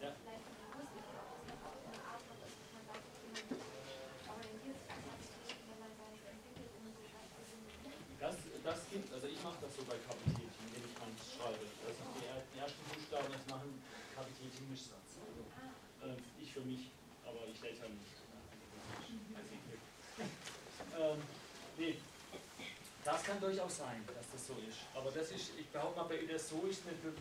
[0.00, 0.14] Ja.
[8.20, 9.26] Das, das gibt, also
[9.78, 11.62] so bei Kapitätchen, wenn ich mal schreibe.
[11.86, 13.70] Das sind die, er- ersten Buchstaben, das machen
[14.14, 15.10] Kapitätchen Mischsatz.
[15.22, 15.42] Also,
[16.02, 16.90] äh, ich für mich,
[17.22, 18.18] aber ich lese ja nicht.
[19.06, 20.34] Ich nicht.
[20.98, 21.22] ähm,
[21.78, 21.94] nee.
[23.04, 24.78] Das kann durchaus sein, dass das so ist.
[24.94, 27.14] Aber das ist, ich behaupte mal, bei Uderso ist eine, be-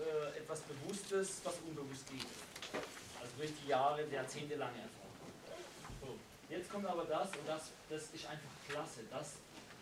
[0.00, 2.24] äh, etwas Bewusstes, was unbewusst geht.
[3.20, 5.34] Also durch die Jahre, jahrzehntelange Erfahrung.
[6.00, 6.16] So,
[6.48, 9.00] jetzt kommt aber das, und das, das ist einfach klasse.
[9.10, 9.32] Das,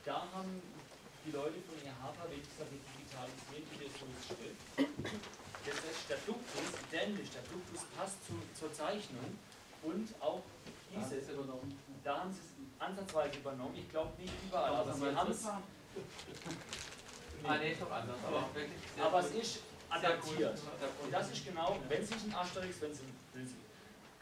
[0.05, 0.63] da haben
[1.27, 4.59] die Leute von IHAPA wir digitalisieren, wie das so steht.
[5.67, 9.35] Das ist der Duktus, identisch, der Duktus passt zu, zur Zeichnung
[9.83, 10.43] und auch
[10.95, 11.79] ist übernommen.
[12.05, 13.75] da haben sie es ansatzweise übernommen.
[13.77, 15.45] Ich glaube nicht überall, aber Aber sie haben es.
[17.45, 18.17] Ah, nee, ist doch anders.
[18.27, 20.59] Aber wirklich Aber es ist adaptiert.
[21.05, 23.03] Und das ist genau, wenn sich ein Asterix, wenn sie,
[23.35, 23.55] wenn sie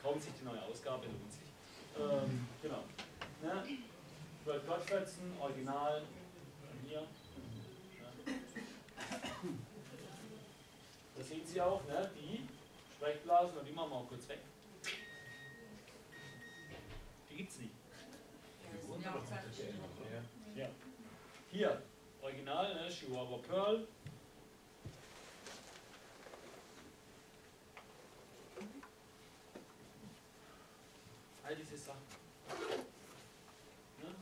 [0.02, 1.48] kaufen sich die neue Ausgabe, lohnt sich.
[1.96, 2.82] Ähm, genau.
[3.40, 3.78] Ne?
[4.44, 6.02] World Gottfriedson, Original,
[6.84, 7.06] Ne?
[11.16, 12.10] Da sehen Sie auch, ne?
[12.16, 12.46] die
[12.96, 14.40] Sprechblasen, und die machen wir auch kurz weg.
[17.30, 17.72] Die gibt's nicht.
[20.56, 20.68] Ja.
[21.50, 21.82] Hier,
[22.22, 22.88] Original, ne?
[22.88, 23.86] Chihuahua Pearl.
[31.44, 32.00] All diese Sachen.
[34.02, 34.14] Ne?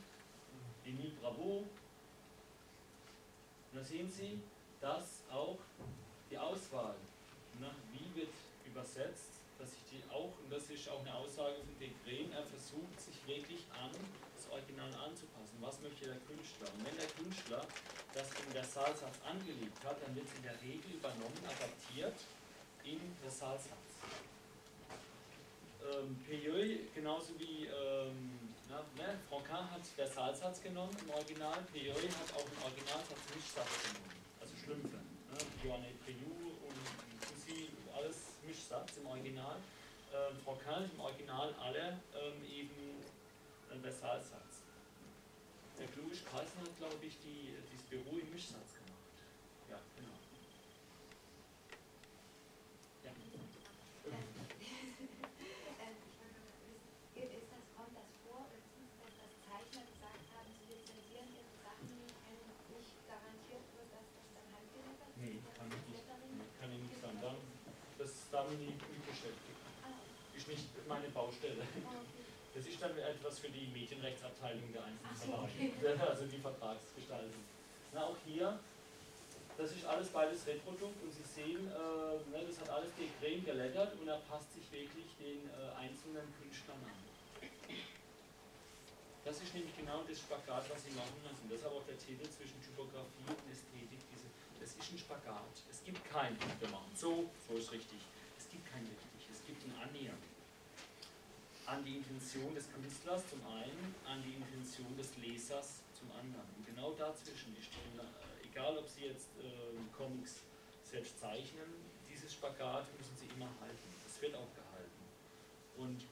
[0.85, 1.59] Emile Bravo.
[1.59, 1.67] Und
[3.73, 4.39] da sehen Sie,
[4.79, 5.57] dass auch
[6.29, 6.95] die Auswahl,
[7.59, 7.71] ne?
[7.91, 8.33] wie wird
[8.65, 12.99] übersetzt, dass sich die auch, und das ist auch eine Aussage von Degreen, er versucht
[12.99, 13.89] sich wirklich an
[14.35, 15.57] das Original anzupassen.
[15.61, 16.67] Was möchte der Künstler?
[16.77, 17.65] Und wenn der Künstler
[18.13, 22.17] das in Versalsatz angelegt hat, dann wird es in der Regel übernommen, adaptiert
[22.83, 23.89] in Versalsatz.
[25.81, 28.32] Ähm, Peyeux, genauso wie ähm,
[28.69, 34.11] na, ne, Franquin hat Versalsatz genommen im Original, Peyeux hat auch im Originalsatz Mischsatz genommen,
[34.39, 34.97] also Schlümpfe.
[34.97, 35.37] Ne?
[35.63, 36.79] Joanne Peyou und
[37.25, 39.57] Fussi, alles Mischsatz im Original.
[40.13, 43.01] Ähm, Franquin im Original alle ähm, eben
[43.73, 44.61] äh, Versalsatz.
[45.79, 49.17] Der Kluge Kreisen hat, glaube ich, die, dieses Büro im Mischsatz gemacht.
[49.69, 50.13] Ja, genau.
[53.01, 53.09] Ja.
[57.17, 62.37] Ist das, kommt das vor, dass das Zeichner gesagt haben, sie lizenzieren ihre Sachen, wenn
[62.77, 65.25] nicht garantiert wird, dass das dann handgeliefert wird?
[65.25, 66.05] Nee, kann ich nicht.
[66.05, 67.17] Nee, kann ich nicht sagen.
[67.17, 67.41] Dann,
[67.97, 69.63] das ist damit nicht mit beschäftigt.
[70.43, 71.61] Ah, Ist nicht meine Baustelle.
[71.61, 71.83] okay.
[72.53, 76.03] Das ist dann etwas für die Medienrechtsabteilung der einzelnen Verlage.
[76.09, 77.41] Also die Vertragsgestaltung.
[77.93, 78.59] Na, auch hier,
[79.57, 83.93] das ist alles beides Reprodukt und Sie sehen, äh, ne, das hat alles Degrem gelettert
[83.99, 86.99] und er passt sich wirklich den äh, einzelnen Künstlern an.
[89.23, 91.47] Das ist nämlich genau das Spagat, was Sie machen müssen.
[91.49, 94.03] Deshalb auch der Titel zwischen Typografie und Ästhetik.
[94.11, 94.27] Diese,
[94.59, 95.55] das ist ein Spagat.
[95.71, 98.03] Es gibt kein, wir machen so, so ist richtig.
[98.37, 99.31] Es gibt kein richtig.
[99.31, 100.19] Es gibt ein Annähern
[101.65, 106.47] an die Intention des Künstlers zum einen, an die Intention des Lesers zum anderen.
[106.57, 110.41] Und genau dazwischen ist äh, egal ob Sie jetzt äh, Comics
[110.83, 111.65] selbst zeichnen,
[112.09, 113.87] dieses Spagat müssen Sie immer halten.
[114.03, 115.01] Das wird auch gehalten.
[115.77, 116.05] Und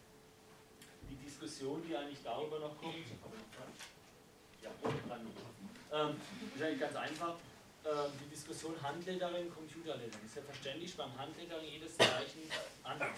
[1.09, 2.95] die Diskussion, die eigentlich darüber noch kommt.
[4.61, 4.69] Ja,
[5.07, 5.27] dran.
[5.91, 6.15] Ähm,
[6.55, 7.35] ist eigentlich ganz einfach.
[7.83, 10.25] Ähm, die Diskussion Handlettering, Computerlettering.
[10.25, 12.43] Ist ja verständlich beim Handlettering jedes Zeichen
[12.83, 13.09] anders.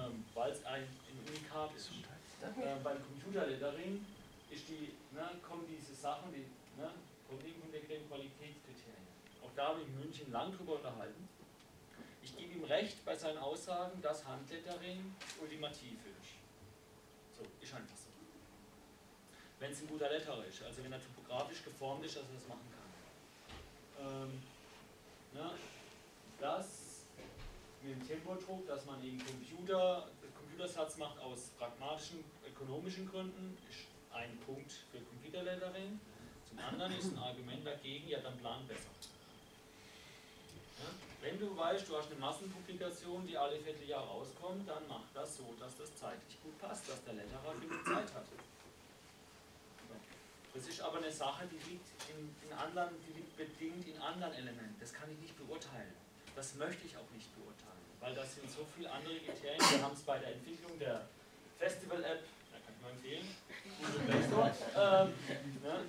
[0.00, 1.90] Ähm, Weil es ein, ein Unikat ist.
[2.42, 4.04] Ähm, beim Computerlettering
[4.50, 6.46] ist die, ne, kommen diese Sachen, die
[6.80, 6.90] ne,
[7.28, 9.06] grundlegenden Qualitätskriterien.
[9.42, 11.28] Auch da habe ich in München lang drüber unterhalten.
[12.22, 16.30] Ich gebe ihm recht bei seinen Aussagen, dass Handlettering ultimativ ist.
[17.36, 18.08] So, ist einfach so.
[19.58, 22.48] Wenn es ein guter Letterer ist, also wenn er typografisch geformt ist, dass er das
[22.48, 24.06] machen kann.
[24.06, 24.42] Ähm,
[25.34, 25.50] ne,
[26.38, 26.79] das
[27.82, 34.38] mit dem Tempodruck, dass man eben Computer, Computersatz macht aus pragmatischen, ökonomischen Gründen, ist ein
[34.44, 35.98] Punkt für Computerlettering.
[36.48, 38.90] Zum anderen ist ein Argument dagegen, ja dann plan besser.
[40.78, 40.90] Ja?
[41.22, 45.54] Wenn du weißt, du hast eine Massenpublikation, die alle Vierteljahr rauskommt, dann mach das so,
[45.58, 48.26] dass das zeitlich gut passt, dass der Letterer genug Zeit hat.
[50.52, 54.32] Das ist aber eine Sache, die liegt in, in anderen, die liegt bedingt in anderen
[54.34, 54.74] Elementen.
[54.80, 55.94] Das kann ich nicht beurteilen.
[56.40, 59.60] Das möchte ich auch nicht beurteilen, weil das sind so viele andere Kriterien.
[59.60, 61.06] Wir haben es bei der Entwicklung der
[61.58, 63.28] Festival-App, da kann ich mal empfehlen,
[63.76, 65.12] Google Play Store, ähm,
[65.60, 65.84] ne,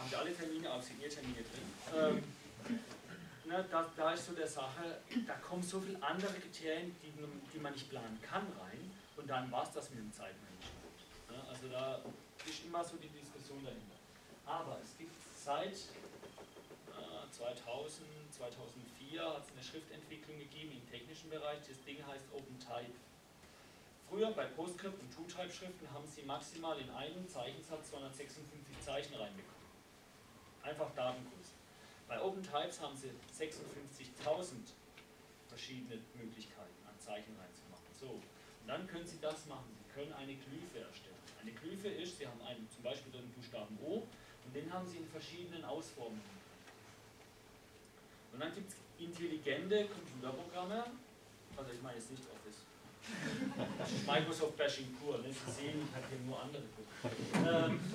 [0.00, 1.68] haben wir alle Termine auf Signiertermine drin.
[1.94, 2.24] Ähm,
[3.44, 4.96] ne, da, da ist so der Sache,
[5.26, 7.12] da kommen so viele andere Kriterien, die,
[7.52, 10.72] die man nicht planen kann, rein und dann war es das mit dem Zeitmanagement.
[11.28, 12.00] Ne, also da
[12.48, 13.96] ist immer so die Diskussion dahinter.
[14.46, 15.76] Aber es gibt seit
[16.96, 21.58] äh, 2000, 2004 hat es eine Schriftentwicklung gegeben im technischen Bereich.
[21.66, 22.92] Das Ding heißt OpenType.
[24.08, 29.66] Früher bei PostScript und TrueType-Schriften haben Sie maximal in einem Zeichensatz 256 Zeichen reinbekommen.
[30.62, 31.54] Einfach Datengröße.
[32.06, 34.74] Bei OpenTypes haben Sie 56.000
[35.48, 37.86] verschiedene Möglichkeiten an Zeichen reinzumachen.
[37.98, 39.74] So, und dann können Sie das machen.
[39.78, 41.16] Sie können eine Glyphe erstellen.
[41.40, 44.06] Eine Glyphe ist, Sie haben einen, zum Beispiel den Buchstaben O
[44.44, 46.22] und den haben Sie in verschiedenen Ausformungen.
[48.32, 50.84] Und dann gibt es intelligente Computerprogramme,
[51.56, 52.56] also ich meine jetzt nicht Office.
[53.78, 55.28] Das ist Microsoft Bashing pur, ne?
[55.32, 57.80] Sie sehen, ich habe hier nur andere ähm,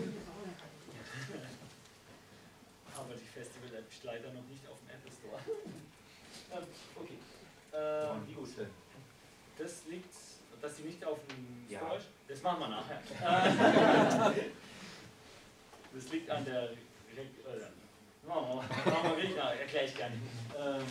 [2.96, 5.40] Aber die Festival-App ist leider noch nicht auf dem Apple Store.
[6.54, 7.18] ähm, okay.
[7.74, 8.50] Ähm, wie gut.
[9.58, 10.14] Das liegt,
[10.62, 11.80] dass sie nicht auf dem Ja.
[11.80, 13.00] Store ist, das machen wir nachher.
[13.00, 14.42] Äh,
[15.94, 16.70] das liegt an der.
[16.72, 17.72] Re-
[18.32, 20.16] Wir wirklich nach, erkläre ich gerne.
[20.58, 20.86] Ähm,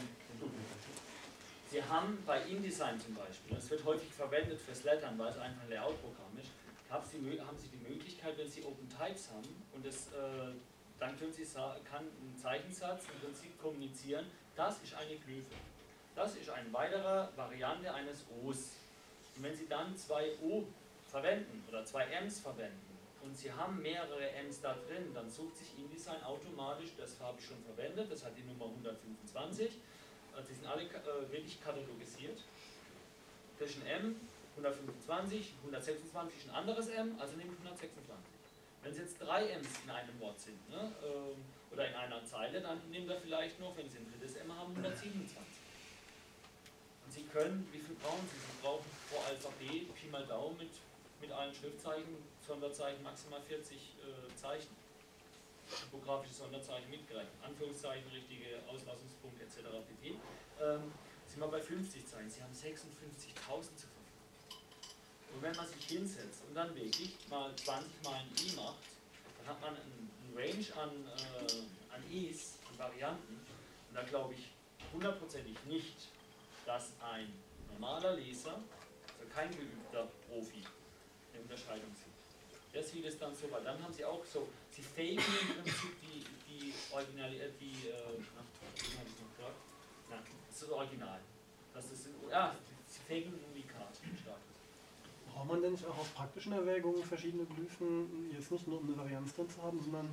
[1.70, 5.62] Sie haben bei InDesign zum Beispiel, das wird häufig verwendet fürs Lettern, weil es einfach
[5.62, 6.50] ein Layout-Programm ist,
[6.90, 10.52] haben Sie, die Möglichkeit, wenn Sie Open Types haben und das, äh,
[10.98, 14.26] dann können Sie kann ein Zeichensatz im Prinzip kommunizieren,
[14.56, 15.54] das ist eine Glyphe.
[16.14, 18.72] Das ist eine weitere Variante eines O's.
[19.36, 20.64] Und wenn Sie dann zwei O
[21.08, 22.89] verwenden oder zwei M's verwenden
[23.22, 27.46] und Sie haben mehrere M's da drin, dann sucht sich InDesign automatisch, das habe ich
[27.46, 29.70] schon verwendet, das hat die Nummer 125,
[30.34, 32.38] also die sind alle äh, wirklich katalogisiert.
[33.58, 34.16] Das ist ein M,
[34.56, 38.16] 125, 126 ist ein anderes M, also nehmt 126.
[38.82, 41.36] Wenn es jetzt drei M's in einem Wort sind, ne, ähm,
[41.70, 44.74] oder in einer Zeile, dann nehmt ihr vielleicht noch, wenn Sie ein drittes M haben,
[44.74, 45.36] 127.
[47.04, 48.38] Und Sie können, wie viel brauchen Sie?
[48.38, 50.70] Sie brauchen pro Alphabet, Pi mal Daumen mit,
[51.20, 52.16] mit allen Schriftzeichen,
[52.50, 54.74] Sonderzeichen maximal 40 äh, Zeichen.
[55.70, 59.70] Typografische Sonderzeichen mitgerechnet, Anführungszeichen, richtige Auslassungspunkt etc.
[59.86, 60.18] pp.
[60.60, 60.90] Ähm,
[61.28, 62.28] sind wir bei 50 Zeichen.
[62.28, 62.66] Sie haben 56.000
[63.46, 64.00] zur Verfügung.
[65.32, 68.82] Und wenn man sich hinsetzt und dann wirklich mal 20 mal ein i macht,
[69.38, 73.34] dann hat man ein, ein Range an, äh, an i's, an Varianten.
[73.88, 74.50] Und da glaube ich
[74.92, 76.08] hundertprozentig nicht,
[76.66, 77.32] dass ein
[77.70, 78.58] normaler Leser,
[79.20, 80.64] also kein geübter Profi,
[81.32, 82.09] eine Unterscheidung sieht.
[82.72, 85.90] Der sieht es dann so, weil dann haben sie auch so, sie faken im Prinzip
[86.02, 87.94] die, die Original, äh, die, äh,
[88.38, 88.44] ach,
[88.76, 89.56] wie habe ich noch gesagt?
[90.08, 91.20] Nein, das ist das Original.
[91.74, 92.54] Das ist, ja,
[92.86, 93.90] sie faken ein Unikat.
[95.32, 98.96] Braucht man denn nicht auch aus praktischen Erwägungen verschiedene Glyphen, jetzt nicht nur um eine
[98.96, 100.08] Varianz drin zu haben, sondern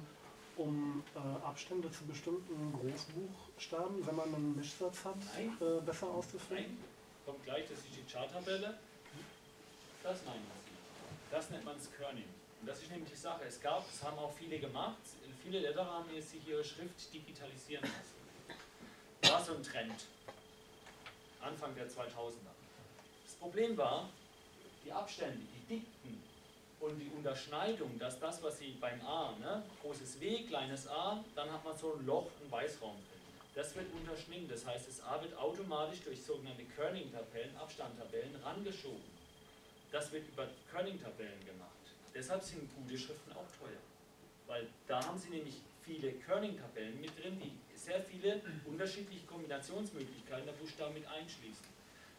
[0.58, 5.58] um äh, Abstände zu bestimmten Großbuchstaben, wenn man einen Mischsatz hat, Nein.
[5.62, 6.64] äh, besser auszufüllen?
[6.64, 6.78] Nein,
[7.26, 8.80] kommt gleich, das ist die Charttabelle.
[10.02, 10.34] Das wir.
[11.32, 12.24] Das nennt man das Kerning.
[12.60, 13.46] Und das ist nämlich die Sache.
[13.46, 14.98] Es gab, es haben auch viele gemacht,
[15.44, 19.32] viele Letterer haben jetzt sich ihre Schrift digitalisieren lassen.
[19.32, 20.06] War so ein Trend.
[21.42, 22.54] Anfang der 2000er.
[23.26, 24.10] Das Problem war,
[24.84, 26.24] die Abstände, die Dikten,
[26.80, 31.52] Und die Unterschneidung, dass das, was Sie beim A, ne, großes W, kleines a, dann
[31.52, 33.22] hat man so ein Loch, einen Weißraum drin.
[33.56, 39.18] Das wird unterschnitten, das heißt, das A wird automatisch durch sogenannte Kerning-Tabellen, Abstandtabellen, rangeschoben.
[39.92, 41.77] Das wird über Kerning-Tabellen gemacht.
[42.18, 43.78] Deshalb sind gute Schriften auch teuer.
[44.48, 50.54] Weil da haben Sie nämlich viele Kerning-Tabellen mit drin, die sehr viele unterschiedliche Kombinationsmöglichkeiten der
[50.54, 51.68] Buchstaben mit einschließen.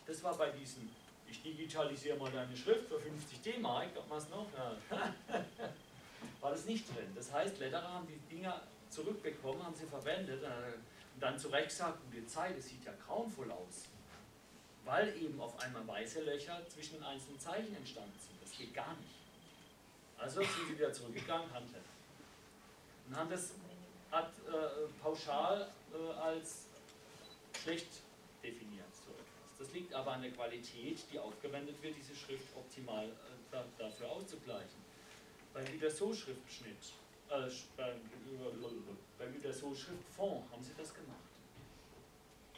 [0.07, 0.89] Das war bei diesen,
[1.29, 4.47] ich digitalisiere mal deine Schrift für 50 D-Mark, was noch?
[4.57, 4.77] Ja.
[6.41, 7.11] war das nicht drin.
[7.17, 11.99] Das heißt, Letterer haben die Dinger zurückbekommen, haben sie verwendet und dann zu Recht gesagt,
[12.13, 13.89] die Zeit, es sieht ja grauenvoll aus.
[14.85, 18.41] Weil eben auf einmal weiße Löcher zwischen den einzelnen Zeichen entstanden sind.
[18.41, 19.18] Das geht gar nicht.
[20.19, 21.85] Also sind sie wieder zurückgegangen, Handletter.
[23.09, 23.55] Und haben das
[24.11, 26.67] hat, äh, pauschal äh, als
[27.63, 27.89] schlecht
[28.43, 28.85] definiert.
[29.59, 33.11] Das liegt aber an der Qualität, die aufgewendet wird, diese Schrift optimal äh,
[33.51, 34.79] da, dafür auszugleichen.
[35.53, 36.93] Beim Uderso-Schriftschnitt,
[37.29, 38.01] äh, beim,
[39.19, 41.19] beim Uderso-Schriftfond haben sie das gemacht.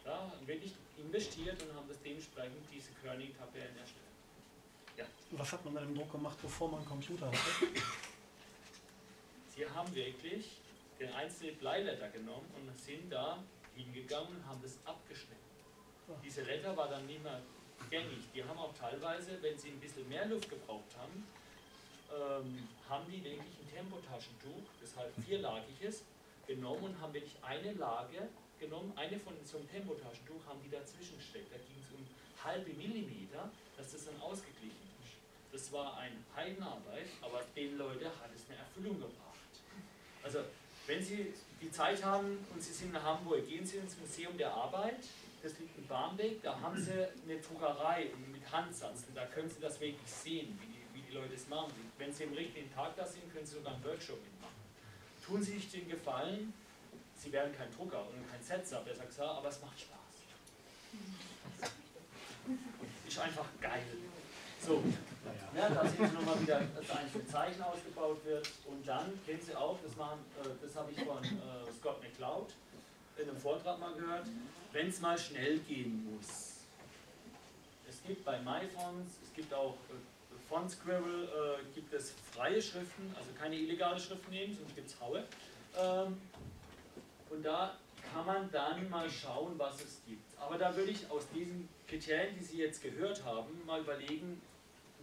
[0.04, 4.09] Da haben wirklich investiert und haben das dementsprechend diese Kerning-Tabellen erstellt.
[5.01, 5.07] Ja.
[5.38, 7.40] Was hat man mit dem Druck gemacht, bevor man einen Computer hatte?
[9.55, 10.59] Sie haben wirklich
[10.98, 13.42] den einzelnen Bleiletter genommen und sind da
[13.74, 15.36] hingegangen und haben das abgeschnitten.
[16.24, 17.40] Diese Letter war dann nicht mehr
[17.88, 18.24] gängig.
[18.34, 21.24] Die haben auch teilweise, wenn sie ein bisschen mehr Luft gebraucht haben,
[22.12, 26.03] ähm, haben die wirklich ein Tempotaschentuch, deshalb vierlagiges,
[26.46, 28.28] genommen und haben wirklich eine Lage
[28.61, 31.50] genommen, eine von so einem Tempotaschentuch haben die dazwischen gesteckt.
[31.50, 32.06] Da ging es um
[32.44, 35.16] halbe Millimeter, dass das dann ausgeglichen ist.
[35.52, 39.50] Das war eine Heidenarbeit, aber den Leuten hat es eine Erfüllung gebracht.
[40.22, 40.40] Also
[40.86, 44.52] wenn Sie die Zeit haben und Sie sind in Hamburg, gehen Sie ins Museum der
[44.52, 45.04] Arbeit,
[45.42, 49.61] das liegt in Barmbek, da haben Sie eine Druckerei mit Handsatz und da können Sie
[49.61, 51.72] das wirklich sehen, wie die, wie die Leute es machen.
[51.98, 54.54] Wenn Sie am richtigen Tag da sind, können Sie sogar einen Workshop mitmachen.
[55.24, 56.52] Tun Sie sich den Gefallen,
[57.23, 59.99] Sie werden kein Drucker und kein Setzer, besser gesagt, aber es macht Spaß.
[63.07, 63.83] Ist einfach geil.
[64.64, 64.83] So,
[65.55, 68.51] ja, da sehen Sie nochmal, wie das einzelne Zeichen ausgebaut wird.
[68.66, 72.55] Und dann kennen Sie auch, das, machen, äh, das habe ich von äh, Scott McCloud
[73.18, 74.27] in einem Vortrag mal gehört,
[74.73, 76.57] wenn es mal schnell gehen muss.
[77.89, 83.14] Es gibt bei MyFonts, es gibt auch äh, Font Scribble, äh, gibt es freie Schriften,
[83.18, 85.25] also keine illegale Schriften nehmen, sonst gibt es Haue.
[85.79, 86.21] Ähm,
[87.31, 87.76] und da
[88.12, 90.39] kann man dann mal schauen, was es gibt.
[90.39, 94.41] Aber da würde ich aus diesen Kriterien, die Sie jetzt gehört haben, mal überlegen,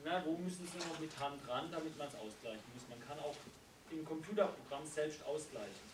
[0.03, 2.83] na, wo müssen Sie noch mit Hand ran, damit man es ausgleichen muss.
[2.89, 3.35] Man kann auch
[3.91, 5.87] im Computerprogramm selbst ausgleichen.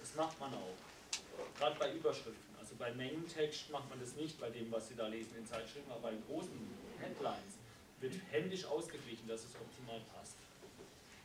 [0.00, 1.58] Das macht man auch.
[1.58, 2.48] Gerade bei Überschriften.
[2.58, 5.90] Also bei Mengentext macht man das nicht bei dem, was Sie da lesen in Zeitschriften,
[5.90, 6.50] aber bei großen
[7.00, 7.58] Headlines
[8.00, 10.36] wird händisch ausgeglichen, dass es optimal passt.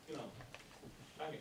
[0.08, 0.32] Genau.
[1.18, 1.40] Danke.